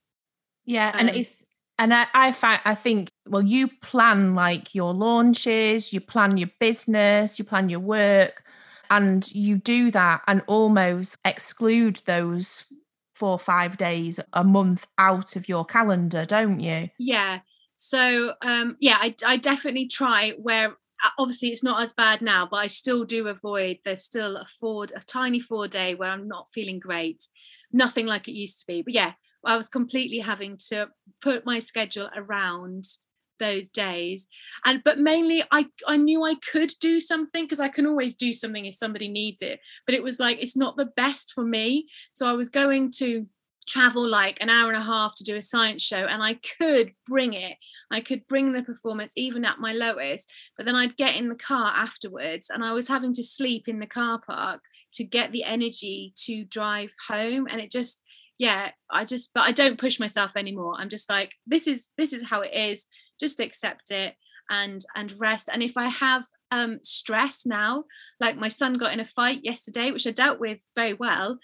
Yeah 0.65 0.91
and 0.93 1.09
um, 1.09 1.15
it's 1.15 1.43
and 1.79 1.93
I, 1.93 2.07
I 2.13 2.31
find 2.33 2.61
I 2.65 2.75
think 2.75 3.09
well, 3.25 3.41
you 3.41 3.69
plan 3.81 4.35
like 4.35 4.75
your 4.75 4.93
launches, 4.93 5.93
you 5.93 6.01
plan 6.01 6.37
your 6.37 6.49
business, 6.59 7.39
you 7.39 7.45
plan 7.45 7.69
your 7.69 7.79
work, 7.79 8.43
and 8.89 9.29
you 9.33 9.55
do 9.55 9.89
that 9.91 10.21
and 10.27 10.41
almost 10.45 11.17
exclude 11.23 12.01
those 12.05 12.65
four 13.13 13.31
or 13.31 13.39
five 13.39 13.77
days 13.77 14.19
a 14.33 14.43
month 14.43 14.87
out 14.97 15.35
of 15.35 15.47
your 15.47 15.65
calendar, 15.65 16.25
don't 16.25 16.59
you? 16.59 16.89
Yeah. 16.99 17.39
So 17.77 18.33
um 18.41 18.75
yeah, 18.81 18.97
I 18.99 19.15
I 19.25 19.37
definitely 19.37 19.87
try 19.87 20.33
where 20.37 20.75
obviously 21.17 21.47
it's 21.47 21.63
not 21.63 21.81
as 21.81 21.93
bad 21.93 22.21
now, 22.21 22.45
but 22.49 22.57
I 22.57 22.67
still 22.67 23.05
do 23.05 23.27
avoid 23.27 23.77
there's 23.85 24.03
still 24.03 24.35
a 24.35 24.45
four 24.59 24.83
a 24.93 24.99
tiny 24.99 25.39
four 25.39 25.69
day 25.69 25.95
where 25.95 26.09
I'm 26.09 26.27
not 26.27 26.49
feeling 26.53 26.79
great. 26.79 27.23
Nothing 27.71 28.05
like 28.05 28.27
it 28.27 28.33
used 28.33 28.59
to 28.59 28.67
be. 28.67 28.81
But 28.81 28.93
yeah, 28.93 29.13
I 29.45 29.57
was 29.57 29.69
completely 29.69 30.19
having 30.19 30.57
to 30.69 30.89
put 31.21 31.45
my 31.45 31.59
schedule 31.59 32.09
around 32.15 32.85
those 33.39 33.69
days. 33.69 34.27
And 34.65 34.83
but 34.83 34.99
mainly 34.99 35.43
i 35.51 35.65
i 35.87 35.97
knew 35.97 36.23
i 36.23 36.35
could 36.35 36.71
do 36.79 36.99
something 36.99 37.45
because 37.45 37.59
i 37.59 37.69
can 37.69 37.87
always 37.87 38.13
do 38.13 38.33
something 38.33 38.65
if 38.65 38.75
somebody 38.75 39.07
needs 39.07 39.41
it 39.41 39.59
but 39.85 39.95
it 39.95 40.03
was 40.03 40.19
like 40.19 40.37
it's 40.41 40.57
not 40.57 40.77
the 40.77 40.91
best 40.97 41.31
for 41.33 41.43
me. 41.43 41.87
So 42.13 42.27
i 42.27 42.33
was 42.33 42.49
going 42.49 42.91
to 42.97 43.27
travel 43.67 44.07
like 44.07 44.41
an 44.41 44.49
hour 44.49 44.69
and 44.69 44.77
a 44.77 44.85
half 44.85 45.15
to 45.15 45.23
do 45.23 45.35
a 45.35 45.41
science 45.41 45.83
show 45.83 46.05
and 46.05 46.21
i 46.21 46.33
could 46.59 46.91
bring 47.07 47.33
it. 47.33 47.57
I 47.91 48.01
could 48.01 48.27
bring 48.27 48.51
the 48.51 48.63
performance 48.63 49.13
even 49.15 49.45
at 49.45 49.59
my 49.59 49.73
lowest 49.73 50.31
but 50.57 50.65
then 50.65 50.75
i'd 50.75 50.97
get 50.97 51.15
in 51.15 51.29
the 51.29 51.35
car 51.35 51.71
afterwards 51.75 52.49
and 52.49 52.63
i 52.63 52.73
was 52.73 52.87
having 52.87 53.13
to 53.13 53.23
sleep 53.23 53.67
in 53.67 53.79
the 53.79 53.87
car 53.87 54.19
park 54.19 54.61
to 54.93 55.03
get 55.03 55.31
the 55.31 55.43
energy 55.43 56.13
to 56.25 56.43
drive 56.45 56.91
home 57.07 57.47
and 57.49 57.61
it 57.61 57.71
just 57.71 58.03
yeah 58.39 58.71
i 58.89 59.05
just 59.05 59.31
but 59.33 59.41
i 59.41 59.51
don't 59.51 59.79
push 59.79 59.99
myself 59.99 60.31
anymore. 60.35 60.73
I'm 60.77 60.89
just 60.89 61.09
like 61.09 61.33
this 61.45 61.67
is 61.67 61.89
this 61.97 62.13
is 62.13 62.23
how 62.23 62.41
it 62.41 62.53
is. 62.53 62.87
Just 63.19 63.39
accept 63.39 63.91
it 63.91 64.15
and 64.49 64.83
and 64.95 65.13
rest. 65.19 65.49
And 65.51 65.61
if 65.61 65.77
i 65.77 65.89
have 65.89 66.23
um 66.51 66.79
stress 66.81 67.45
now 67.45 67.83
like 68.19 68.35
my 68.35 68.47
son 68.47 68.73
got 68.73 68.91
in 68.91 68.99
a 68.99 69.05
fight 69.05 69.41
yesterday 69.43 69.91
which 69.91 70.07
i 70.07 70.11
dealt 70.11 70.39
with 70.39 70.59
very 70.75 70.95
well 70.95 71.37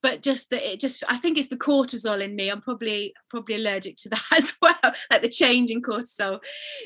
but 0.00 0.22
just 0.22 0.50
that 0.50 0.62
it 0.70 0.78
just 0.78 1.02
i 1.08 1.16
think 1.16 1.36
it's 1.36 1.48
the 1.48 1.56
cortisol 1.56 2.22
in 2.22 2.36
me. 2.36 2.50
I'm 2.50 2.60
probably 2.60 3.14
probably 3.30 3.56
allergic 3.56 3.96
to 3.96 4.10
that 4.10 4.22
as 4.36 4.54
well 4.62 4.92
like 5.10 5.22
the 5.22 5.28
change 5.28 5.70
in 5.70 5.82
cortisol. 5.82 6.40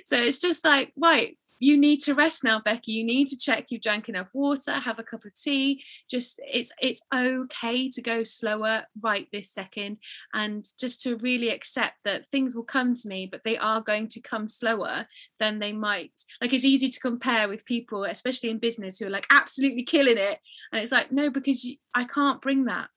So 0.07 0.17
it's 0.17 0.38
just 0.38 0.65
like 0.65 0.93
right 0.97 1.37
you 1.59 1.77
need 1.77 2.00
to 2.00 2.15
rest 2.15 2.45
now 2.45 2.61
becky. 2.61 2.93
You 2.93 3.05
need 3.05 3.27
to 3.29 3.37
check 3.37 3.67
you've 3.71 3.83
drank 3.83 4.09
enough 4.09 4.29
water 4.33 4.73
have 4.73 4.99
a 4.99 5.03
cup 5.03 5.25
of 5.25 5.35
tea. 5.35 5.83
Just 6.11 6.41
it's 6.47 6.73
it's 6.81 7.03
okay 7.15 7.88
to 7.91 8.03
go 8.03 8.23
slower 8.23 8.85
right 9.00 9.27
this 9.33 9.50
second. 9.50 9.99
And 10.33 10.65
just 10.79 11.03
to 11.03 11.17
really 11.17 11.50
accept 11.50 11.97
that 12.05 12.29
things 12.29 12.55
will 12.55 12.65
come 12.65 12.95
to 12.95 13.09
me 13.09 13.29
but 13.31 13.43
they 13.45 13.59
are 13.59 13.81
going 13.81 14.09
to 14.09 14.21
come 14.21 14.49
slower 14.49 15.07
than 15.40 15.59
they 15.59 15.73
might. 15.73 16.12
Like 16.40 16.53
it's 16.53 16.64
easy 16.64 16.88
to 16.88 17.01
compare 17.01 17.49
with 17.49 17.64
people 17.64 18.05
especially 18.05 18.51
in 18.51 18.59
business 18.59 18.99
who 18.99 19.07
are 19.07 19.11
like 19.11 19.27
absolutely 19.31 19.85
killing 19.85 20.18
it. 20.18 20.38
And 20.73 20.83
it's 20.83 20.92
like 20.92 21.12
no 21.12 21.31
because 21.31 21.64
you, 21.64 21.77
i 21.94 22.05
can't 22.05 22.40
bring 22.40 22.64
that. 22.66 22.88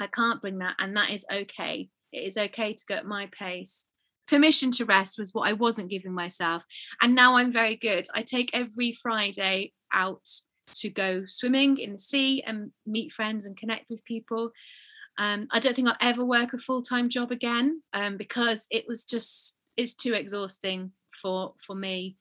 I 0.00 0.06
can't 0.06 0.40
bring 0.40 0.58
that 0.58 0.76
and 0.78 0.96
that 0.96 1.10
is 1.10 1.26
okay. 1.32 1.90
It 2.12 2.24
is 2.24 2.36
okay 2.36 2.72
to 2.72 2.84
go 2.88 2.94
at 2.94 3.06
my 3.06 3.26
pace 3.26 3.86
permission 4.30 4.70
to 4.72 4.84
rest 4.84 5.18
was 5.18 5.34
what 5.34 5.48
I 5.48 5.52
wasn't 5.52 5.90
giving 5.90 6.14
myself. 6.14 6.64
And 7.02 7.14
now 7.14 7.36
I'm 7.36 7.52
very 7.52 7.76
good. 7.76 8.06
I 8.14 8.22
take 8.22 8.50
every 8.54 8.92
Friday 8.92 9.72
out 9.92 10.26
to 10.76 10.88
go 10.88 11.24
swimming 11.26 11.78
in 11.78 11.92
the 11.92 11.98
sea 11.98 12.42
and 12.42 12.70
meet 12.86 13.12
friends 13.12 13.44
and 13.44 13.56
connect 13.56 13.90
with 13.90 14.04
people. 14.04 14.52
Um, 15.18 15.48
I 15.50 15.58
don't 15.58 15.74
think 15.74 15.88
I'll 15.88 15.96
ever 16.00 16.24
work 16.24 16.52
a 16.52 16.58
full 16.58 16.80
time 16.80 17.08
job 17.08 17.32
again 17.32 17.82
um, 17.92 18.16
because 18.16 18.66
it 18.70 18.84
was 18.86 19.04
just 19.04 19.56
it's 19.76 19.94
too 19.94 20.14
exhausting 20.14 20.92
for 21.20 21.54
for 21.66 21.74
me 21.74 22.16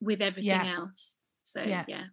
with 0.00 0.20
everything 0.20 0.50
yeah. 0.50 0.76
else. 0.76 1.22
So 1.42 1.62
yeah. 1.62 1.84
yeah. 1.88 2.04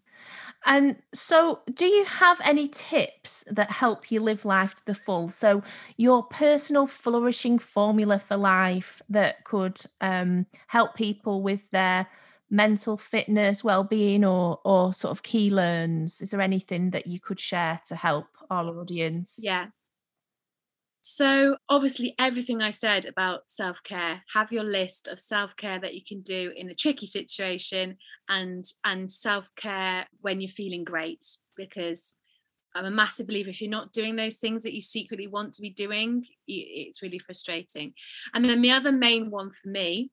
And 0.64 0.98
so, 1.14 1.62
do 1.74 1.86
you 1.86 2.06
have 2.06 2.40
any 2.44 2.68
tips 2.68 3.44
that 3.50 3.72
help 3.72 4.12
you 4.12 4.22
live 4.22 4.46
life 4.46 4.76
to 4.76 4.86
the 4.86 4.94
full? 4.94 5.30
So, 5.30 5.64
your 5.98 6.24
personal 6.24 6.86
flourishing 6.86 7.58
formula 7.58 8.20
for 8.20 8.38
life 8.38 9.02
that 9.10 9.44
could 9.44 9.82
um, 10.02 10.46
help 10.68 10.96
people 10.96 11.42
with 11.42 11.72
their 11.72 12.08
mental 12.52 12.96
fitness, 12.98 13.64
well-being, 13.64 14.24
or 14.24 14.60
or 14.64 14.94
sort 14.94 15.12
of 15.12 15.24
key 15.24 15.50
learns. 15.50 16.22
Is 16.22 16.30
there 16.30 16.42
anything 16.42 16.92
that 16.92 17.08
you 17.08 17.20
could 17.20 17.40
share 17.40 17.80
to 17.86 17.96
help 17.96 18.28
our 18.52 18.68
audience? 18.80 19.48
Yeah, 19.48 19.70
so, 21.12 21.58
obviously, 21.68 22.16
everything 22.18 22.62
I 22.62 22.72
said 22.72 23.06
about 23.06 23.52
self 23.52 23.78
care, 23.84 24.24
have 24.34 24.52
your 24.52 24.64
list 24.64 25.08
of 25.08 25.20
self 25.20 25.56
care 25.58 25.80
that 25.80 25.94
you 25.94 26.02
can 26.08 26.22
do 26.22 26.54
in 26.56 26.70
a 26.70 26.76
tricky 26.76 27.06
situation 27.06 27.98
and, 28.30 28.64
and 28.86 29.12
self 29.12 29.50
care 29.56 30.08
when 30.22 30.40
you're 30.40 30.50
feeling 30.50 30.84
great. 30.86 31.26
Because 31.58 32.16
I'm 32.74 32.86
a 32.86 32.92
massive 32.92 33.28
believer 33.28 33.50
if 33.50 33.62
you're 33.62 33.70
not 33.70 33.92
doing 33.92 34.16
those 34.16 34.38
things 34.38 34.64
that 34.64 34.74
you 34.74 34.80
secretly 34.80 35.28
want 35.28 35.54
to 35.56 35.62
be 35.62 35.70
doing, 35.70 36.26
it's 36.48 37.02
really 37.02 37.20
frustrating. 37.20 37.94
And 38.34 38.50
then 38.50 38.62
the 38.62 38.72
other 38.72 38.94
main 38.94 39.30
one 39.30 39.52
for 39.52 39.68
me 39.68 40.12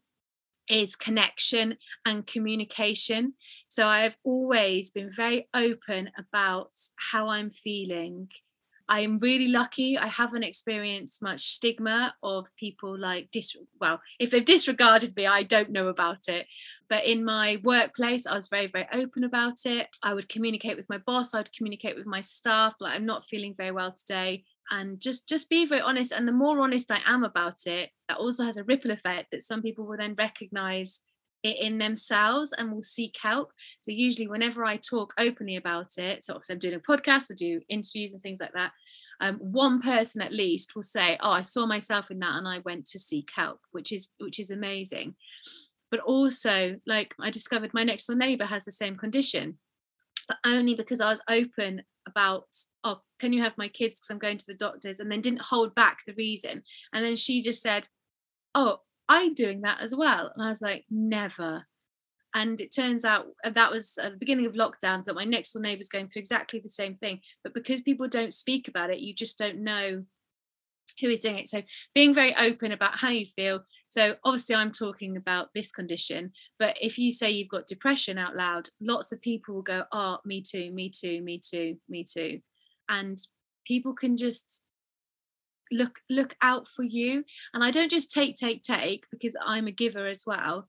is 0.69 0.97
connection 0.97 1.77
and 2.05 2.27
communication. 2.27 3.35
So 3.69 3.87
I've 3.87 4.17
always 4.25 4.91
been 4.91 5.13
very 5.13 5.49
open 5.55 6.11
about 6.19 6.73
how 6.97 7.29
I'm 7.29 7.51
feeling 7.51 8.29
I 8.89 9.01
am 9.01 9.19
really 9.19 9.49
lucky. 9.49 9.99
I 9.99 10.07
haven't 10.07 10.45
experienced 10.45 11.23
much 11.23 11.43
stigma 11.43 12.15
of 12.23 12.47
people 12.57 12.99
like 12.99 13.31
dis 13.31 13.55
well, 13.81 14.01
if 14.19 14.31
they've 14.31 14.45
disregarded 14.45 15.15
me, 15.15 15.27
I 15.27 15.43
don't 15.43 15.71
know 15.71 15.89
about 15.89 16.29
it. 16.29 16.47
But 16.89 17.05
in 17.05 17.25
my 17.25 17.61
workplace, 17.63 18.27
I 18.27 18.35
was 18.35 18.49
very, 18.49 18.67
very 18.67 18.87
open 18.93 19.25
about 19.25 19.67
it. 19.67 19.89
I 20.03 20.15
would 20.15 20.29
communicate 20.29 20.77
with 20.77 20.89
my 20.89 20.99
boss, 20.99 21.35
I 21.35 21.39
would 21.39 21.53
communicate 21.53 21.97
with 21.97 22.07
my 22.07 22.23
staff, 22.23 22.75
like 22.81 22.95
I'm 22.95 23.07
not 23.07 23.27
feeling 23.27 23.55
very 23.57 23.73
well 23.73 23.93
today. 23.93 24.45
And 24.71 25.01
just 25.01 25.29
just 25.29 25.49
be 25.49 25.67
very 25.67 25.81
honest. 25.81 26.13
And 26.13 26.27
the 26.27 26.33
more 26.33 26.61
honest 26.61 26.91
I 26.91 27.01
am 27.07 27.25
about 27.25 27.67
it, 27.67 27.91
that 28.09 28.19
also 28.19 28.45
has 28.45 28.57
a 28.57 28.65
ripple 28.65 28.91
effect 28.91 29.31
that 29.33 29.43
some 29.43 29.63
people 29.63 29.87
will 29.87 29.97
then 29.97 30.15
recognize 30.17 31.01
it 31.03 31.08
in 31.43 31.79
themselves 31.79 32.53
and 32.57 32.73
will 32.73 32.83
seek 32.83 33.17
help. 33.21 33.53
So 33.83 33.93
usually 33.93 34.29
whenever 34.29 34.65
I 34.65 34.77
talk 34.77 35.15
openly 35.19 35.57
about 35.57 35.97
it, 35.97 36.25
so 36.25 36.35
obviously 36.35 36.55
I'm 36.55 36.59
doing 36.59 36.75
a 36.75 36.81
podcast, 36.81 37.31
I 37.31 37.35
do 37.35 37.61
interviews 37.69 38.13
and 38.13 38.23
things 38.23 38.41
like 38.41 38.53
that. 38.55 38.73
Um, 39.21 39.37
one 39.37 39.81
person 39.81 40.23
at 40.23 40.33
least 40.33 40.75
will 40.75 40.83
say, 40.83 41.17
"Oh, 41.21 41.31
I 41.31 41.43
saw 41.43 41.67
myself 41.67 42.11
in 42.11 42.21
that, 42.21 42.37
and 42.37 42.47
I 42.47 42.61
went 42.61 42.87
to 42.87 42.99
seek 42.99 43.31
help," 43.35 43.61
which 43.73 43.93
is 43.93 44.11
which 44.19 44.39
is 44.39 44.51
amazing. 44.51 45.17
But 45.91 46.01
also, 46.01 46.81
like 46.87 47.15
I 47.21 47.31
discovered, 47.31 47.75
my 47.75 47.85
next 47.85 48.07
door 48.07 48.17
neighbor 48.17 48.45
has 48.45 48.65
the 48.65 48.73
same 48.73 48.97
condition, 48.97 49.59
but 50.29 50.39
only 50.45 50.75
because 50.75 51.01
I 51.01 51.11
was 51.11 51.23
open 51.29 51.83
about, 52.07 52.47
"Oh, 52.85 53.03
can 53.19 53.33
you 53.33 53.43
have 53.43 53.59
my 53.59 53.69
kids? 53.69 53.99
Because 53.99 54.11
I'm 54.11 54.19
going 54.19 54.39
to 54.39 54.47
the 54.47 54.55
doctors," 54.55 55.01
and 55.01 55.11
then 55.11 55.21
didn't 55.21 55.43
hold 55.43 55.75
back 55.75 56.05
the 56.07 56.15
reason. 56.15 56.63
And 56.93 57.05
then 57.05 57.17
she 57.17 57.43
just 57.43 57.61
said, 57.61 57.89
"Oh, 58.55 58.83
I'm 59.09 59.35
doing 59.35 59.63
that 59.63 59.81
as 59.81 59.95
well. 59.95 60.33
And 60.35 60.45
I 60.45 60.49
was 60.49 60.63
like, 60.63 60.85
never. 60.91 61.67
And 62.35 62.61
it 62.61 62.75
turns 62.75 63.05
out 63.05 63.27
uh, 63.43 63.51
that 63.51 63.71
was 63.71 63.99
at 63.99 64.13
the 64.13 64.19
beginning 64.19 64.47
of 64.47 64.53
lockdowns 64.53 65.05
that 65.05 65.15
my 65.15 65.25
next 65.25 65.53
door 65.53 65.63
neighbor 65.63 65.79
was 65.79 65.89
going 65.89 66.09
through 66.09 66.21
exactly 66.21 66.61
the 66.61 66.69
same 66.69 66.95
thing. 66.95 67.21
But 67.43 67.55
because 67.55 67.81
people 67.81 68.07
don't 68.07 68.35
speak 68.35 68.69
about 68.69 68.91
it, 68.91 69.01
you 69.01 69.15
just 69.15 69.39
don't 69.39 69.65
know 69.65 70.05
who 71.01 71.09
is 71.09 71.21
doing 71.21 71.39
it. 71.39 71.49
So 71.49 71.63
being 71.95 72.15
very 72.15 72.35
open 72.37 72.73
about 72.73 72.99
how 72.99 73.11
you 73.11 73.25
feel. 73.25 73.65
So 73.87 74.17
obviously 74.25 74.57
I'm 74.57 74.73
talking 74.73 75.17
about 75.17 75.49
this 75.55 75.71
condition, 75.71 76.33
but 76.59 76.77
if 76.81 76.99
you 76.99 77.13
say 77.13 77.31
you've 77.31 77.49
got 77.49 77.67
depression 77.67 78.19
out 78.19 78.37
loud, 78.37 78.69
lots 78.81 79.13
of 79.13 79.23
people 79.23 79.55
will 79.55 79.63
go, 79.63 79.85
"Oh, 79.93 80.19
me 80.25 80.43
too, 80.43 80.71
me 80.73 80.91
too, 80.91 81.23
me 81.23 81.39
too, 81.39 81.79
me 81.89 82.05
too." 82.05 82.41
And 82.89 83.19
people 83.65 83.95
can 83.95 84.17
just 84.17 84.65
look 85.73 86.01
look 86.09 86.35
out 86.43 86.67
for 86.69 86.83
you 86.83 87.25
and 87.55 87.63
i 87.63 87.71
don't 87.71 87.91
just 87.91 88.11
take 88.11 88.37
take 88.37 88.63
take 88.63 89.05
because 89.11 89.37
i'm 89.45 89.67
a 89.67 89.73
giver 89.73 90.07
as 90.07 90.25
well 90.27 90.69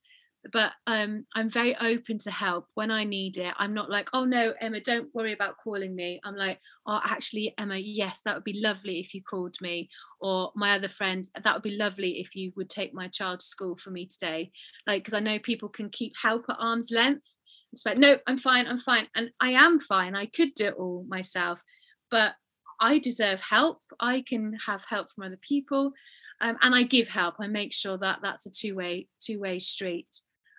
but 0.54 0.72
um, 0.88 1.26
i'm 1.36 1.50
very 1.50 1.76
open 1.78 2.18
to 2.20 2.32
help 2.32 2.68
when 2.74 2.92
i 2.92 3.04
need 3.04 3.38
it. 3.38 3.54
I'm 3.58 3.74
not 3.74 3.90
like 3.90 4.10
oh 4.14 4.26
no 4.26 4.54
emma 4.62 4.80
don't 4.80 5.14
worry 5.14 5.34
about 5.34 5.58
calling 5.62 5.96
me. 5.96 6.20
I'm 6.24 6.36
like 6.36 6.60
oh 6.88 7.00
actually 7.04 7.54
emma 7.58 7.78
yes 7.78 8.22
that 8.24 8.36
would 8.36 8.44
be 8.44 8.62
lovely 8.62 9.00
if 9.00 9.14
you 9.14 9.22
called 9.22 9.56
me 9.62 9.90
or 10.22 10.52
my 10.56 10.76
other 10.76 10.88
friend 10.88 11.30
that 11.44 11.54
would 11.54 11.64
be 11.64 11.76
lovely 11.76 12.20
if 12.20 12.36
you 12.36 12.54
would 12.56 12.70
take 12.70 12.94
my 12.94 13.08
child 13.10 13.42
to 13.42 13.46
school 13.46 13.76
for 13.76 13.92
me 13.92 14.06
today 14.06 14.52
like 14.88 15.04
because 15.04 15.14
i 15.14 15.20
know 15.20 15.40
people 15.40 15.70
can 15.70 15.90
keep 15.90 16.14
help 16.22 16.46
at 16.50 16.56
arm's 16.60 16.92
length. 16.92 17.28
It's 17.74 17.86
like 17.86 17.98
no 17.98 18.18
i'm 18.26 18.40
fine 18.40 18.66
i'm 18.66 18.80
fine 18.80 19.08
and 19.16 19.32
i 19.40 19.52
am 19.52 19.80
fine 19.80 20.16
i 20.16 20.26
could 20.26 20.54
do 20.56 20.68
it 20.68 20.76
all 20.76 21.06
myself 21.08 21.62
but 22.10 22.34
I 22.80 23.00
deserve 23.00 23.42
help. 23.42 23.82
I 24.00 24.24
can 24.28 24.58
have 24.65 24.86
help 24.88 25.12
from 25.12 25.26
other 25.26 25.39
people, 25.42 25.94
um, 26.42 26.58
and 26.62 26.74
I 26.76 26.84
give 26.84 27.08
help. 27.08 27.36
I 27.39 27.48
make 27.48 27.74
sure 27.74 27.98
that 27.98 28.20
that's 28.22 28.46
a 28.46 28.52
two 28.52 28.76
way 28.76 29.08
two 29.20 29.39
way 29.39 29.60
street. 29.60 30.08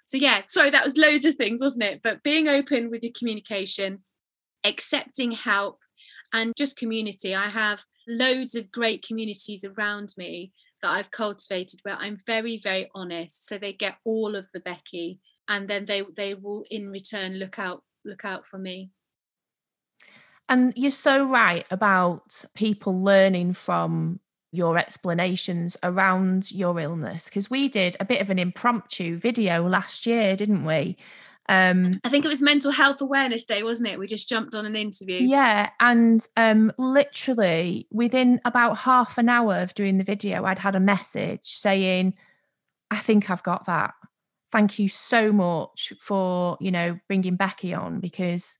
So 0.06 0.16
yeah, 0.16 0.42
sorry, 0.48 0.70
that 0.70 0.85
was 0.85 0.96
loads 0.96 1.24
of 1.24 1.37
things, 1.37 1.62
wasn't 1.62 1.85
it? 1.85 2.00
But 2.02 2.22
being 2.22 2.48
open 2.48 2.90
with 2.90 3.02
your 3.02 3.12
communication, 3.16 4.00
accepting 4.64 5.33
help, 5.33 5.78
and 6.33 6.52
just 6.56 6.76
community. 6.76 7.35
I 7.35 7.48
have 7.48 7.80
loads 8.09 8.54
of 8.54 8.72
great 8.72 9.04
communities 9.06 9.64
around 9.64 10.14
me 10.18 10.52
that 10.83 10.92
I've 10.92 11.11
cultivated 11.11 11.80
where 11.83 11.96
I'm 11.96 12.18
very, 12.26 12.59
very 12.62 12.90
honest. 12.94 13.46
So 13.46 13.59
they 13.59 13.72
get 13.72 13.96
all 14.04 14.35
of 14.35 14.48
the 14.52 14.61
Becky, 14.61 15.20
and 15.48 15.68
then 15.68 15.87
they 15.87 16.02
they 16.16 16.35
will 16.35 16.64
in 16.70 16.90
return 16.90 17.35
look 17.35 17.59
out 17.59 17.83
look 18.04 18.24
out 18.24 18.46
for 18.46 18.59
me. 18.59 18.90
And 20.50 20.72
you're 20.74 20.90
so 20.90 21.24
right 21.24 21.64
about 21.70 22.44
people 22.54 23.02
learning 23.02 23.52
from 23.52 24.18
your 24.50 24.76
explanations 24.76 25.76
around 25.80 26.50
your 26.50 26.80
illness 26.80 27.28
because 27.28 27.48
we 27.48 27.68
did 27.68 27.96
a 28.00 28.04
bit 28.04 28.20
of 28.20 28.30
an 28.30 28.38
impromptu 28.40 29.16
video 29.16 29.66
last 29.66 30.06
year, 30.06 30.34
didn't 30.34 30.64
we? 30.64 30.96
Um, 31.48 32.00
I 32.02 32.08
think 32.08 32.24
it 32.24 32.28
was 32.28 32.42
Mental 32.42 32.72
Health 32.72 33.00
Awareness 33.00 33.44
Day, 33.44 33.62
wasn't 33.62 33.90
it? 33.90 33.98
We 33.98 34.08
just 34.08 34.28
jumped 34.28 34.56
on 34.56 34.66
an 34.66 34.74
interview. 34.74 35.20
Yeah, 35.20 35.70
and 35.78 36.26
um, 36.36 36.72
literally 36.78 37.86
within 37.92 38.40
about 38.44 38.78
half 38.78 39.18
an 39.18 39.28
hour 39.28 39.58
of 39.58 39.74
doing 39.74 39.98
the 39.98 40.04
video, 40.04 40.44
I'd 40.44 40.58
had 40.58 40.74
a 40.74 40.80
message 40.80 41.44
saying, 41.44 42.14
"I 42.90 42.96
think 42.96 43.30
I've 43.30 43.42
got 43.44 43.66
that. 43.66 43.94
Thank 44.50 44.80
you 44.80 44.88
so 44.88 45.32
much 45.32 45.92
for 46.00 46.56
you 46.60 46.72
know 46.72 46.98
bringing 47.06 47.36
Becky 47.36 47.72
on 47.72 48.00
because." 48.00 48.58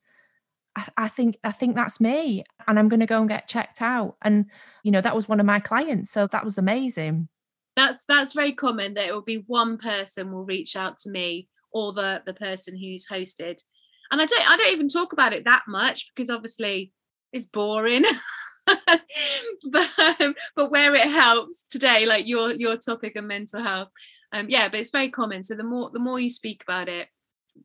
I, 0.77 0.87
I 0.97 1.09
think 1.09 1.37
I 1.45 1.53
think 1.53 1.75
that's 1.75 2.01
me, 2.01 2.45
and 2.67 2.79
I'm 2.79 2.89
going 2.89 3.01
to 3.01 3.07
go 3.07 3.21
and 3.21 3.29
get 3.29 3.49
checked 3.49 3.83
out. 3.83 4.17
And 4.23 4.47
you 4.83 4.91
know, 4.91 5.01
that 5.01 5.17
was 5.17 5.29
one 5.29 5.41
of 5.41 5.47
my 5.47 5.61
clients, 5.61 6.11
so 6.11 6.27
that 6.29 6.45
was 6.45 6.59
amazing. 6.59 7.29
That's 7.77 8.05
that's 8.05 8.33
very 8.33 8.53
common 8.53 8.95
that 8.95 9.09
it 9.09 9.13
will 9.13 9.23
be 9.23 9.45
one 9.47 9.79
person 9.79 10.33
will 10.33 10.45
reach 10.45 10.77
out 10.77 10.99
to 10.99 11.11
me 11.11 11.49
or 11.73 11.93
the 11.93 12.23
the 12.25 12.35
person 12.35 12.77
who's 12.77 13.07
hosted, 13.07 13.63
and 14.11 14.21
I 14.21 14.27
don't 14.27 14.51
I 14.51 14.57
don't 14.57 14.73
even 14.73 14.89
talk 14.89 15.13
about 15.13 15.33
it 15.33 15.45
that 15.45 15.63
much 15.69 16.11
because 16.15 16.31
obviously 16.31 16.93
it's 17.33 17.47
boring. 17.47 18.05
but 18.67 19.89
um, 20.21 20.35
but 20.55 20.71
where 20.71 20.95
it 20.95 21.09
helps 21.09 21.65
today, 21.69 22.07
like 22.07 22.29
your 22.29 22.53
your 22.53 22.77
topic 22.77 23.17
of 23.17 23.25
mental 23.25 23.63
health, 23.63 23.89
um, 24.33 24.47
yeah, 24.49 24.69
but 24.69 24.81
it's 24.81 24.91
very 24.91 25.11
common. 25.11 25.43
So 25.43 25.55
the 25.55 25.65
more 25.65 25.91
the 25.91 25.99
more 25.99 26.21
you 26.21 26.29
speak 26.29 26.63
about 26.63 26.89
it, 26.89 27.09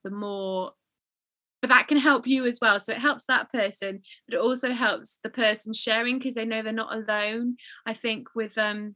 the 0.04 0.12
more 0.12 0.72
but 1.66 1.74
that 1.74 1.88
can 1.88 1.98
help 1.98 2.28
you 2.28 2.46
as 2.46 2.60
well. 2.62 2.80
So 2.80 2.94
it 2.94 3.00
helps 3.00 3.26
that 3.26 3.52
person 3.52 4.02
but 4.28 4.36
it 4.36 4.42
also 4.42 4.72
helps 4.72 5.20
the 5.24 5.30
person 5.30 5.74
sharing 5.74 6.20
because 6.20 6.36
they 6.36 6.46
know 6.46 6.62
they're 6.62 6.74
not 6.74 6.96
alone. 6.96 7.58
I 7.86 7.94
think 7.94 8.36
with 8.36 8.58
um 8.58 8.96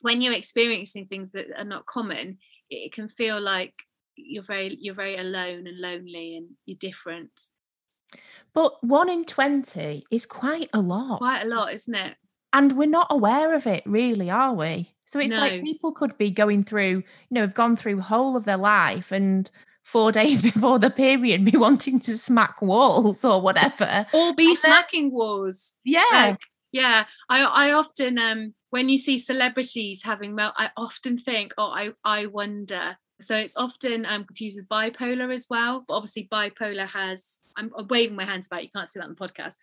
when 0.00 0.20
you're 0.20 0.32
experiencing 0.32 1.06
things 1.06 1.32
that 1.32 1.46
are 1.56 1.64
not 1.64 1.86
common 1.86 2.38
it 2.68 2.92
can 2.92 3.08
feel 3.08 3.40
like 3.40 3.74
you're 4.16 4.42
very 4.42 4.76
you're 4.80 4.94
very 4.94 5.16
alone 5.16 5.66
and 5.66 5.80
lonely 5.80 6.36
and 6.36 6.48
you're 6.66 6.78
different. 6.78 7.30
But 8.52 8.82
one 8.84 9.08
in 9.08 9.24
20 9.24 10.06
is 10.10 10.26
quite 10.26 10.70
a 10.72 10.80
lot. 10.80 11.18
Quite 11.18 11.42
a 11.42 11.48
lot 11.48 11.72
isn't 11.74 11.94
it? 11.94 12.16
And 12.52 12.76
we're 12.76 12.88
not 12.88 13.08
aware 13.10 13.54
of 13.54 13.66
it 13.66 13.82
really 13.86 14.30
are 14.30 14.52
we? 14.52 14.94
So 15.04 15.20
it's 15.20 15.32
no. 15.32 15.38
like 15.38 15.62
people 15.62 15.92
could 15.92 16.18
be 16.18 16.30
going 16.30 16.64
through 16.64 16.88
you 16.88 17.04
know 17.30 17.42
have 17.42 17.54
gone 17.54 17.76
through 17.76 18.00
whole 18.00 18.36
of 18.36 18.46
their 18.46 18.56
life 18.56 19.12
and 19.12 19.48
four 19.84 20.10
days 20.20 20.42
before 20.42 20.78
the 20.80 20.90
period 20.90 21.44
be 21.44 21.56
wanting 21.56 22.00
to 22.00 22.18
smack 22.18 22.60
walls 22.60 23.24
or 23.24 23.40
whatever. 23.40 24.06
Or 24.12 24.34
be 24.34 24.48
and 24.48 24.56
smacking 24.56 25.12
walls. 25.12 25.74
Yeah. 25.84 26.02
Like, 26.12 26.40
yeah. 26.72 27.04
I 27.28 27.42
I 27.44 27.72
often 27.72 28.18
um 28.18 28.54
when 28.70 28.88
you 28.88 28.98
see 28.98 29.18
celebrities 29.18 30.02
having 30.02 30.34
melt, 30.34 30.54
I 30.56 30.70
often 30.76 31.18
think, 31.18 31.54
oh, 31.56 31.70
I 31.70 31.92
I 32.04 32.26
wonder. 32.26 32.96
So 33.20 33.36
it's 33.36 33.56
often 33.56 34.04
I'm 34.04 34.22
um, 34.22 34.26
confused 34.26 34.58
with 34.58 34.68
bipolar 34.68 35.32
as 35.32 35.46
well. 35.48 35.84
But 35.86 35.94
obviously 35.94 36.28
bipolar 36.32 36.88
has 36.88 37.40
I'm, 37.56 37.70
I'm 37.78 37.86
waving 37.86 38.16
my 38.16 38.24
hands 38.24 38.48
about, 38.48 38.64
you 38.64 38.70
can't 38.74 38.88
see 38.88 38.98
that 38.98 39.06
on 39.06 39.14
the 39.16 39.28
podcast. 39.28 39.56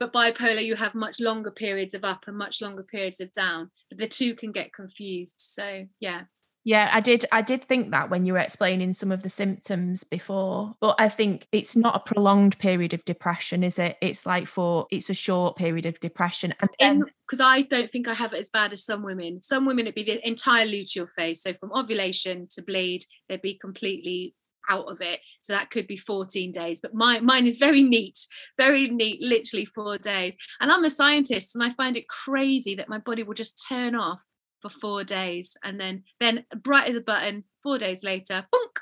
But 0.00 0.12
bipolar, 0.12 0.64
you 0.64 0.74
have 0.74 0.94
much 0.94 1.20
longer 1.20 1.52
periods 1.52 1.94
of 1.94 2.04
up 2.04 2.24
and 2.26 2.36
much 2.36 2.60
longer 2.60 2.82
periods 2.82 3.20
of 3.20 3.32
down. 3.32 3.70
But 3.88 3.98
the 3.98 4.08
two 4.08 4.34
can 4.34 4.50
get 4.50 4.72
confused. 4.72 5.36
So 5.38 5.86
yeah, 6.00 6.22
yeah, 6.68 6.90
I 6.92 7.00
did. 7.00 7.24
I 7.32 7.40
did 7.40 7.64
think 7.64 7.92
that 7.92 8.10
when 8.10 8.26
you 8.26 8.34
were 8.34 8.40
explaining 8.40 8.92
some 8.92 9.10
of 9.10 9.22
the 9.22 9.30
symptoms 9.30 10.04
before, 10.04 10.74
but 10.82 10.96
I 10.98 11.08
think 11.08 11.46
it's 11.50 11.74
not 11.74 11.96
a 11.96 12.12
prolonged 12.12 12.58
period 12.58 12.92
of 12.92 13.06
depression, 13.06 13.64
is 13.64 13.78
it? 13.78 13.96
It's 14.02 14.26
like 14.26 14.46
for 14.46 14.86
it's 14.90 15.08
a 15.08 15.14
short 15.14 15.56
period 15.56 15.86
of 15.86 15.98
depression, 16.00 16.52
and 16.78 17.04
because 17.26 17.40
I 17.40 17.62
don't 17.62 17.90
think 17.90 18.06
I 18.06 18.12
have 18.12 18.34
it 18.34 18.38
as 18.38 18.50
bad 18.50 18.74
as 18.74 18.84
some 18.84 19.02
women. 19.02 19.40
Some 19.40 19.64
women 19.64 19.86
it'd 19.86 19.94
be 19.94 20.04
the 20.04 20.28
entire 20.28 20.66
luteal 20.66 21.08
phase, 21.08 21.40
so 21.40 21.54
from 21.54 21.72
ovulation 21.72 22.46
to 22.50 22.60
bleed, 22.60 23.06
they'd 23.30 23.40
be 23.40 23.54
completely 23.54 24.34
out 24.68 24.92
of 24.92 25.00
it. 25.00 25.20
So 25.40 25.54
that 25.54 25.70
could 25.70 25.86
be 25.86 25.96
14 25.96 26.52
days. 26.52 26.82
But 26.82 26.92
my 26.92 27.18
mine 27.20 27.46
is 27.46 27.56
very 27.56 27.82
neat, 27.82 28.18
very 28.58 28.88
neat, 28.88 29.22
literally 29.22 29.64
four 29.64 29.96
days. 29.96 30.34
And 30.60 30.70
I'm 30.70 30.84
a 30.84 30.90
scientist, 30.90 31.56
and 31.56 31.64
I 31.64 31.72
find 31.72 31.96
it 31.96 32.08
crazy 32.08 32.74
that 32.74 32.90
my 32.90 32.98
body 32.98 33.22
will 33.22 33.32
just 33.32 33.64
turn 33.66 33.94
off 33.94 34.22
for 34.60 34.70
four 34.70 35.04
days 35.04 35.56
and 35.62 35.80
then 35.80 36.02
then 36.20 36.44
bright 36.62 36.88
as 36.88 36.96
a 36.96 37.00
button 37.00 37.44
four 37.62 37.78
days 37.78 38.02
later 38.02 38.46
bunk 38.50 38.80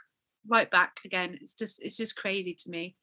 right 0.49 0.71
back 0.71 1.01
again. 1.05 1.39
It's 1.41 1.55
just 1.55 1.83
it's 1.83 1.97
just 1.97 2.17
crazy 2.17 2.55
to 2.55 2.71
me 2.71 2.97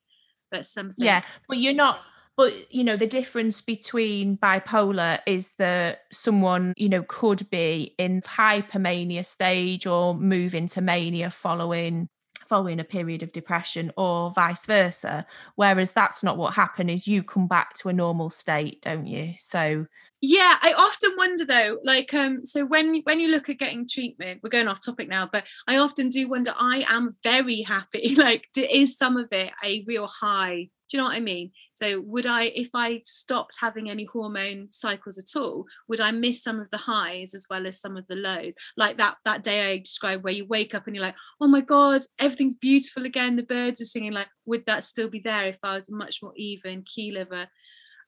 but 0.53 0.65
something 0.65 1.03
yeah 1.03 1.21
but 1.49 1.57
you're 1.57 1.73
not 1.73 1.99
but 2.37 2.53
you 2.73 2.83
know 2.83 2.95
the 2.95 3.07
difference 3.07 3.59
between 3.61 4.37
bipolar 4.37 5.19
is 5.25 5.55
that 5.55 6.01
someone 6.11 6.73
you 6.77 6.87
know 6.87 7.03
could 7.07 7.49
be 7.49 7.95
in 7.97 8.21
hypermania 8.21 9.25
stage 9.25 9.85
or 9.85 10.13
move 10.13 10.53
into 10.53 10.79
mania 10.79 11.29
following 11.29 12.07
following 12.53 12.79
a 12.79 12.83
period 12.83 13.23
of 13.23 13.31
depression 13.31 13.91
or 13.97 14.29
vice 14.29 14.67
versa. 14.67 15.25
Whereas 15.55 15.91
that's 15.91 16.23
not 16.23 16.37
what 16.37 16.53
happened 16.53 16.91
is 16.91 17.07
you 17.07 17.23
come 17.23 17.47
back 17.47 17.73
to 17.77 17.89
a 17.89 17.93
normal 17.93 18.29
state 18.29 18.79
don't 18.83 19.07
you? 19.07 19.33
So 19.39 19.87
yeah 20.25 20.57
i 20.61 20.71
often 20.77 21.11
wonder 21.17 21.43
though 21.43 21.79
like 21.83 22.13
um 22.13 22.45
so 22.45 22.65
when 22.65 23.01
when 23.01 23.19
you 23.19 23.27
look 23.27 23.49
at 23.49 23.57
getting 23.57 23.85
treatment 23.85 24.39
we're 24.41 24.49
going 24.49 24.69
off 24.69 24.79
topic 24.79 25.09
now 25.09 25.27
but 25.29 25.45
i 25.67 25.75
often 25.75 26.07
do 26.07 26.29
wonder 26.29 26.53
i 26.57 26.85
am 26.87 27.13
very 27.23 27.61
happy. 27.61 28.15
Like 28.23 28.47
is 28.55 28.97
some 28.97 29.17
of 29.17 29.27
it 29.33 29.51
a 29.65 29.83
real 29.85 30.07
high 30.07 30.69
do 30.93 30.97
you 30.97 31.03
know 31.03 31.09
what 31.09 31.15
i 31.15 31.19
mean? 31.19 31.49
So 31.73 32.01
would 32.01 32.27
i 32.27 32.43
if 32.43 32.69
i 32.75 33.01
stopped 33.03 33.57
having 33.59 33.89
any 33.89 34.05
hormone 34.05 34.67
cycles 34.69 35.17
at 35.17 35.35
all 35.35 35.65
would 35.87 35.99
i 35.99 36.11
miss 36.11 36.43
some 36.43 36.59
of 36.59 36.69
the 36.69 36.77
highs 36.77 37.33
as 37.33 37.47
well 37.49 37.65
as 37.65 37.81
some 37.81 37.97
of 37.97 38.05
the 38.05 38.15
lows? 38.15 38.53
Like 38.77 38.99
that 38.99 39.17
that 39.25 39.41
day 39.41 39.73
i 39.73 39.77
described 39.79 40.23
where 40.23 40.33
you 40.33 40.45
wake 40.45 40.75
up 40.75 40.85
and 40.85 40.95
you're 40.95 41.03
like 41.03 41.15
oh 41.41 41.47
my 41.47 41.61
god 41.61 42.03
everything's 42.19 42.53
beautiful 42.53 43.05
again 43.05 43.37
the 43.37 43.41
birds 43.41 43.81
are 43.81 43.85
singing. 43.85 44.13
Like 44.13 44.27
would 44.45 44.67
that 44.67 44.83
still 44.83 45.09
be 45.09 45.19
there 45.19 45.47
if 45.47 45.57
i 45.63 45.75
was 45.75 45.89
much 45.89 46.19
more 46.21 46.33
even 46.35 46.83
keel 46.83 47.17
of 47.17 47.31
a 47.31 47.49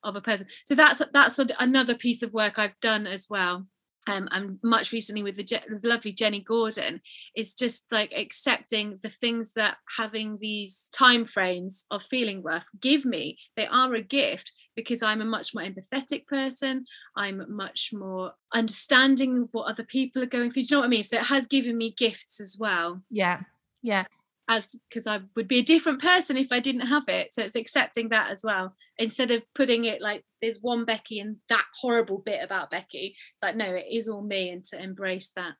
of 0.03 0.15
a 0.15 0.21
person? 0.21 0.45
So 0.65 0.75
that's 0.75 1.01
that's 1.11 1.39
another 1.59 1.95
piece 1.95 2.21
of 2.21 2.33
work 2.33 2.59
i've 2.59 2.79
done 2.81 3.07
as 3.07 3.25
well 3.27 3.65
um, 4.07 4.27
and 4.31 4.59
much 4.63 4.91
recently 4.91 5.23
with 5.23 5.35
the, 5.35 5.43
the, 5.43 5.87
lovely 5.87 6.11
Jenny 6.11 6.41
Gordon, 6.41 7.01
it's 7.33 7.53
just 7.53 7.91
like 7.91 8.13
accepting 8.15 8.99
the 9.01 9.09
things 9.09 9.53
that 9.53 9.77
having 9.97 10.37
these 10.39 10.89
time 10.93 11.25
frames 11.25 11.85
of 11.89 12.03
feeling 12.03 12.43
rough 12.43 12.65
give 12.79 13.05
me. 13.05 13.37
They 13.55 13.65
are 13.67 13.93
a 13.93 14.01
gift 14.01 14.51
because 14.75 15.01
I'm 15.01 15.21
a 15.21 15.25
much 15.25 15.55
more 15.55 15.63
empathetic 15.63 16.27
person. 16.27 16.85
I'm 17.15 17.43
much 17.55 17.91
more 17.93 18.33
understanding 18.53 19.49
what 19.51 19.69
other 19.69 19.83
people 19.83 20.21
are 20.21 20.27
going 20.27 20.51
through. 20.51 20.63
Do 20.63 20.67
you 20.67 20.75
know 20.75 20.79
what 20.81 20.87
I 20.87 20.89
mean? 20.89 21.03
So 21.03 21.17
it 21.17 21.25
has 21.25 21.47
given 21.47 21.77
me 21.77 21.95
gifts 21.97 22.39
as 22.39 22.57
well. 22.59 23.01
Yeah. 23.09 23.41
Yeah 23.81 24.05
as 24.47 24.75
because 24.89 25.07
I 25.07 25.21
would 25.35 25.47
be 25.47 25.59
a 25.59 25.63
different 25.63 26.01
person 26.01 26.37
if 26.37 26.47
I 26.51 26.59
didn't 26.59 26.87
have 26.87 27.07
it. 27.07 27.33
So 27.33 27.43
it's 27.43 27.55
accepting 27.55 28.09
that 28.09 28.31
as 28.31 28.43
well. 28.43 28.75
Instead 28.97 29.31
of 29.31 29.41
putting 29.53 29.85
it 29.85 30.01
like 30.01 30.23
there's 30.41 30.59
one 30.61 30.85
Becky 30.85 31.19
and 31.19 31.37
that 31.49 31.65
horrible 31.81 32.19
bit 32.19 32.43
about 32.43 32.69
Becky. 32.69 33.15
It's 33.33 33.43
like, 33.43 33.55
no, 33.55 33.65
it 33.65 33.87
is 33.91 34.07
all 34.07 34.21
me 34.21 34.49
and 34.49 34.63
to 34.65 34.81
embrace 34.81 35.31
that. 35.35 35.53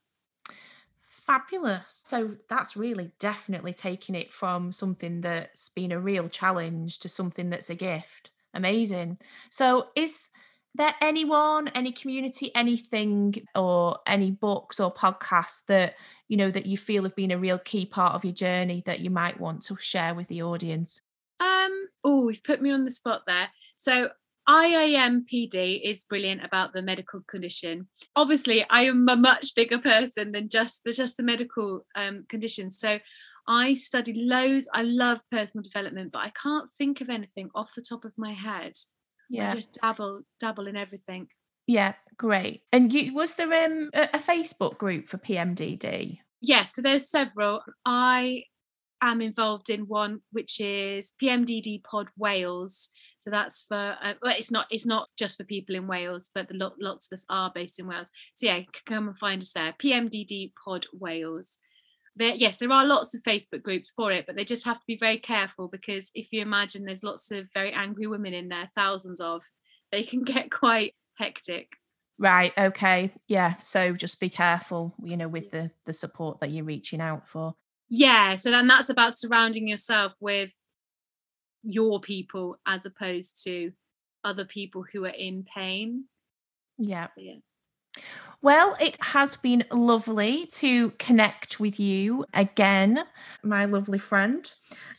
Fabulous. 1.10 1.82
So 1.88 2.36
that's 2.50 2.78
really 2.78 3.12
definitely 3.18 3.74
taking 3.74 4.14
it 4.14 4.32
from 4.32 4.72
something 4.72 5.22
that's 5.22 5.70
been 5.70 5.92
a 5.92 6.00
real 6.00 6.30
challenge 6.30 7.00
to 7.00 7.10
something 7.10 7.50
that's 7.50 7.72
a 7.72 7.76
gift. 7.76 8.30
Amazing. 8.54 9.18
So 9.50 9.88
is 9.96 10.30
there 10.78 10.96
anyone, 11.02 11.70
any 11.70 11.92
community, 11.92 12.54
anything, 12.56 13.36
or 13.56 14.00
any 14.06 14.32
books 14.32 14.80
or 14.80 14.94
podcasts 14.94 15.66
that 15.68 15.96
you 16.28 16.38
know 16.38 16.52
that 16.52 16.66
you 16.66 16.78
feel 16.78 17.04
have 17.04 17.16
been 17.16 17.32
a 17.32 17.38
real 17.38 17.60
key 17.60 17.86
part 17.86 18.16
of 18.16 18.24
your 18.24 18.34
journey 18.34 18.84
that 18.86 19.00
you 19.00 19.10
might 19.10 19.40
want 19.40 19.62
to 19.64 19.78
share 19.80 20.14
with 20.14 20.28
the 20.28 20.42
audience? 20.42 21.02
Um, 21.40 21.88
oh, 22.04 22.30
you've 22.30 22.44
put 22.44 22.62
me 22.62 22.72
on 22.72 22.86
the 22.86 22.92
spot 22.92 23.24
there. 23.28 23.50
So 23.78 24.10
IAMPD 24.48 25.82
is 25.84 26.06
brilliant 26.06 26.44
about 26.44 26.74
the 26.74 26.82
medical 26.82 27.22
condition. 27.22 27.88
Obviously, 28.16 28.66
I 28.70 28.84
am 28.84 29.08
a 29.10 29.16
much 29.16 29.56
bigger 29.56 29.80
person 29.80 30.32
than 30.32 30.50
just 30.50 30.84
the 30.84 30.92
just 30.92 31.18
the 31.18 31.24
medical 31.24 31.86
um, 31.96 32.26
condition. 32.30 32.70
So 32.70 33.00
I 33.48 33.74
study 33.74 34.14
loads. 34.14 34.68
I 34.74 34.84
love 34.84 35.20
personal 35.32 35.64
development, 35.64 36.12
but 36.12 36.20
I 36.20 36.32
can't 36.42 36.70
think 36.78 37.02
of 37.02 37.10
anything 37.10 37.50
off 37.56 37.70
the 37.76 37.82
top 37.82 38.06
of 38.06 38.14
my 38.18 38.34
head. 38.34 38.74
Yeah, 39.30 39.50
I 39.50 39.54
just 39.54 39.78
dabble 39.82 40.22
dabble 40.40 40.68
in 40.68 40.76
everything. 40.76 41.28
Yeah, 41.68 41.94
great. 42.18 42.62
And 42.72 42.94
you 42.94 43.14
was 43.14 43.36
there 43.36 43.66
um, 43.66 43.90
a, 43.94 44.20
Facebook 44.20 44.78
group 44.78 45.08
for 45.08 45.18
PMDD? 45.18 46.20
Yes, 46.42 46.76
so 46.76 46.82
there's 46.82 47.10
several. 47.10 47.62
I 47.86 48.44
am 49.02 49.22
involved 49.22 49.70
in 49.70 49.82
one 49.82 50.22
which 50.32 50.60
is 50.60 51.14
PMDD 51.22 51.84
Pod 51.84 52.08
Wales. 52.18 52.90
So 53.22 53.32
that's 53.32 53.66
for 53.68 53.98
uh, 54.02 54.14
well, 54.22 54.36
it's 54.38 54.52
not 54.52 54.68
it's 54.70 54.86
not 54.86 55.10
just 55.18 55.38
for 55.38 55.44
people 55.44 55.76
in 55.76 55.88
Wales, 55.88 56.30
but 56.34 56.48
the, 56.48 56.72
lots 56.80 57.12
of 57.12 57.16
us 57.16 57.26
are 57.30 57.52
based 57.54 57.80
in 57.80 57.88
Wales. 57.88 58.12
So 58.36 58.46
yeah, 58.46 58.60
come 58.86 59.08
and 59.08 59.18
find 59.18 59.42
us 59.42 59.54
there. 59.54 59.74
PMDD 59.74 60.54
Pod 60.64 60.86
Wales. 60.94 61.60
There, 62.18 62.34
yes, 62.34 62.58
there 62.58 62.72
are 62.72 62.86
lots 62.86 63.14
of 63.14 63.24
Facebook 63.24 63.62
groups 63.62 63.90
for 63.90 64.12
it, 64.12 64.26
but 64.26 64.36
they 64.36 64.46
just 64.46 64.66
have 64.66 64.78
to 64.78 64.86
be 64.88 64.98
very 64.98 65.18
careful 65.18 65.68
because 65.68 66.12
if 66.16 66.32
you 66.32 66.42
imagine 66.42 66.86
there's 66.86 67.04
lots 67.04 67.30
of 67.32 67.52
very 67.54 67.74
angry 67.74 68.08
women 68.08 68.34
in 68.34 68.48
there, 68.48 68.70
thousands 68.76 69.20
of, 69.20 69.42
they 69.92 70.04
can 70.04 70.24
get 70.24 70.52
quite 70.52 70.96
hectic. 71.18 71.70
Right. 72.18 72.54
Okay. 72.58 73.12
Yeah. 73.28 73.56
So 73.56 73.94
just 73.94 74.20
be 74.22 74.30
careful, 74.30 74.96
you 75.04 75.18
know, 75.18 75.28
with 75.28 75.52
the 75.52 75.72
the 75.86 75.92
support 75.92 76.40
that 76.40 76.50
you're 76.50 76.64
reaching 76.64 77.02
out 77.02 77.28
for. 77.28 77.56
Yeah. 77.90 78.38
So 78.38 78.52
then 78.52 78.68
that's 78.68 78.90
about 78.90 79.16
surrounding 79.16 79.68
yourself 79.68 80.14
with 80.22 80.54
your 81.64 82.00
people 82.00 82.58
as 82.66 82.86
opposed 82.86 83.44
to 83.44 83.74
other 84.24 84.46
people 84.46 84.86
who 84.92 85.04
are 85.06 85.10
in 85.10 85.44
pain. 85.44 86.06
Yeah. 86.78 87.08
yeah. 87.18 87.36
Well, 88.42 88.78
it 88.80 88.98
has 89.02 89.38
been 89.38 89.64
lovely 89.72 90.46
to 90.54 90.92
connect 91.00 91.60
with 91.60 91.80
you 91.80 92.26
again, 92.32 93.04
my 93.42 93.66
lovely 93.66 93.98
friend. 93.98 94.52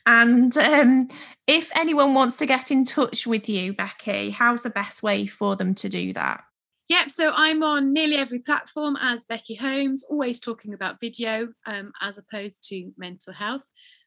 And 0.05 0.57
um, 0.59 1.07
if 1.47 1.71
anyone 1.77 2.13
wants 2.13 2.39
to 2.39 2.47
get 2.47 2.73
in 2.73 2.85
touch 2.85 3.25
with 3.25 3.49
you, 3.49 3.73
Becky, 3.73 4.31
how's 4.31 4.65
the 4.65 4.71
best 4.71 5.03
way 5.03 5.27
for 5.27 5.55
them 5.55 5.77
to 5.77 5.89
do 5.89 6.13
that? 6.15 6.43
Yep, 6.89 7.11
so 7.11 7.33
I'm 7.35 7.63
on 7.63 7.93
nearly 7.93 8.17
every 8.17 8.39
platform 8.41 8.97
as 9.01 9.25
Becky 9.25 9.55
Holmes, 9.55 10.05
always 10.05 10.41
talking 10.41 10.73
about 10.75 11.01
video 11.01 11.49
um, 11.67 11.93
as 12.01 12.19
opposed 12.19 12.69
to 12.69 12.93
mental 12.97 13.33
health. 13.33 13.63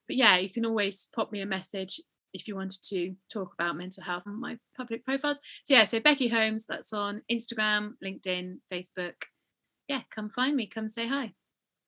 But 0.08 0.18
yeah, 0.18 0.38
you 0.38 0.50
can 0.50 0.66
always 0.66 1.08
pop 1.14 1.32
me 1.32 1.42
a 1.42 1.46
message 1.46 2.02
if 2.34 2.48
you 2.48 2.56
wanted 2.56 2.82
to 2.90 3.16
talk 3.32 3.54
about 3.54 3.76
mental 3.76 4.04
health 4.04 4.24
on 4.26 4.40
my 4.40 4.58
public 4.78 5.06
profiles. 5.06 5.40
So 5.66 5.74
yeah, 5.74 5.86
so 5.86 6.00
Becky 6.00 6.28
Holmes, 6.28 6.66
that's 6.68 6.94
on 6.94 7.22
Instagram, 7.32 7.94
LinkedIn, 8.04 8.58
Facebook. 8.72 9.16
Yeah, 9.88 10.02
come 10.14 10.30
find 10.30 10.56
me, 10.56 10.68
come 10.68 10.88
say 10.88 11.08
hi. 11.08 11.34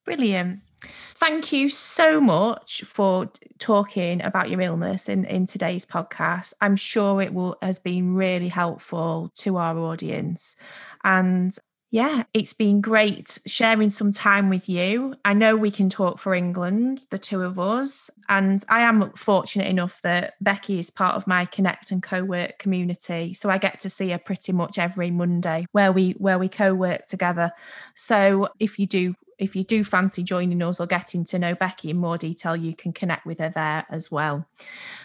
Brilliant. 0.04 0.62
Thank 0.82 1.52
you 1.52 1.70
so 1.70 2.20
much 2.20 2.82
for 2.82 3.32
talking 3.60 4.22
about 4.24 4.50
your 4.50 4.62
illness 4.62 5.08
in, 5.08 5.26
in 5.26 5.46
today's 5.46 5.86
podcast. 5.86 6.56
I'm 6.60 6.76
sure 6.76 7.22
it 7.22 7.34
will 7.34 7.58
has 7.62 7.78
been 7.78 8.16
really 8.16 8.48
helpful 8.48 9.32
to 9.38 9.58
our 9.58 9.78
audience. 9.78 10.56
And 11.04 11.56
yeah, 11.94 12.24
it's 12.34 12.54
been 12.54 12.80
great 12.80 13.40
sharing 13.46 13.90
some 13.90 14.14
time 14.14 14.48
with 14.50 14.70
you. 14.70 15.14
I 15.26 15.34
know 15.34 15.58
we 15.58 15.72
can 15.72 15.90
talk 15.90 16.20
for 16.20 16.34
England, 16.34 17.02
the 17.10 17.18
two 17.18 17.42
of 17.42 17.60
us. 17.60 18.10
And 18.30 18.64
I 18.70 18.82
am 18.84 19.12
fortunate 19.12 19.68
enough 19.68 20.02
that 20.04 20.36
Becky 20.40 20.80
is 20.80 20.90
part 20.90 21.16
of 21.16 21.28
my 21.28 21.44
Connect 21.44 21.92
and 21.92 22.02
Co-work 22.02 22.60
community. 22.60 23.34
So 23.34 23.50
I 23.50 23.58
get 23.58 23.82
to 23.82 23.90
see 23.90 24.10
her 24.12 24.18
pretty 24.18 24.54
much 24.54 24.80
every 24.80 25.12
Monday 25.12 25.66
where 25.74 25.92
we 25.92 26.12
where 26.12 26.40
we 26.40 26.48
co-work 26.48 27.08
together. 27.08 27.52
So 27.94 28.48
if 28.58 28.80
you 28.80 28.88
do 28.88 29.16
if 29.38 29.54
you 29.58 29.66
do 29.66 29.84
fancy 29.84 30.24
joining 30.24 30.64
us 30.64 30.80
or 30.80 30.86
getting 30.86 31.26
to 31.26 31.40
know 31.40 31.56
Becky 31.56 31.90
in 31.90 31.98
more 31.98 32.18
detail, 32.18 32.56
you 32.56 32.74
can 32.74 32.94
connect 32.94 33.26
with 33.26 33.40
her 33.40 33.50
there 33.50 33.86
as 33.90 34.10
well. 34.10 34.48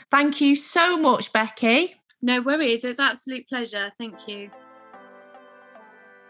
Thank 0.09 0.41
you 0.41 0.55
so 0.55 0.97
much, 0.97 1.33
Becky. 1.33 1.97
No 2.23 2.43
worries. 2.43 2.85
It's 2.85 3.01
absolute 3.01 3.49
pleasure. 3.49 3.91
Thank 3.99 4.29
you. 4.29 4.51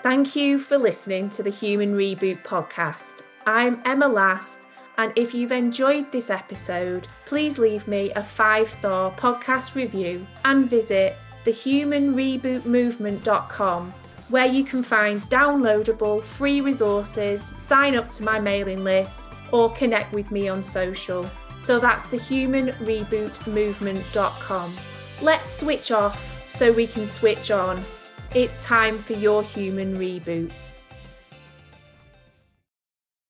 Thank 0.03 0.37
you 0.37 0.59
for 0.59 0.77
listening 0.79 1.31
to 1.31 1.43
the 1.43 1.49
Human 1.51 1.97
Reboot 1.97 2.45
podcast. 2.45 3.23
I'm 3.47 3.81
Emma 3.85 4.07
Last, 4.07 4.61
and 4.99 5.13
if 5.17 5.35
you've 5.35 5.51
enjoyed 5.53 6.13
this 6.13 6.31
episode, 6.31 7.09
please 7.25 7.59
leave 7.59 7.89
me 7.89 8.13
a 8.13 8.23
five 8.23 8.71
star 8.71 9.11
podcast 9.13 9.75
review 9.75 10.25
and 10.45 10.71
visit 10.71 11.17
thehumanrebootmovement.com 11.45 13.95
where 14.29 14.47
you 14.47 14.65
can 14.65 14.83
find 14.83 15.23
downloadable 15.23 16.23
free 16.23 16.61
resources, 16.61 17.43
sign 17.43 17.97
up 17.97 18.11
to 18.11 18.25
my 18.25 18.39
mailing 18.41 18.85
list, 18.85 19.25
or 19.53 19.73
connect 19.73 20.13
with 20.13 20.31
me 20.31 20.49
on 20.49 20.63
social. 20.63 21.31
So 21.59 21.79
that's 21.79 22.07
thehumanrebootmovement.com. 22.07 24.75
Let's 25.23 25.61
switch 25.61 25.91
off 25.91 26.51
so 26.51 26.71
we 26.73 26.87
can 26.87 27.07
switch 27.07 27.51
on. 27.51 27.83
It's 28.37 28.62
time 28.62 28.99
for 28.99 29.14
your 29.14 29.42
human 29.42 29.96
reboot. 29.96 30.53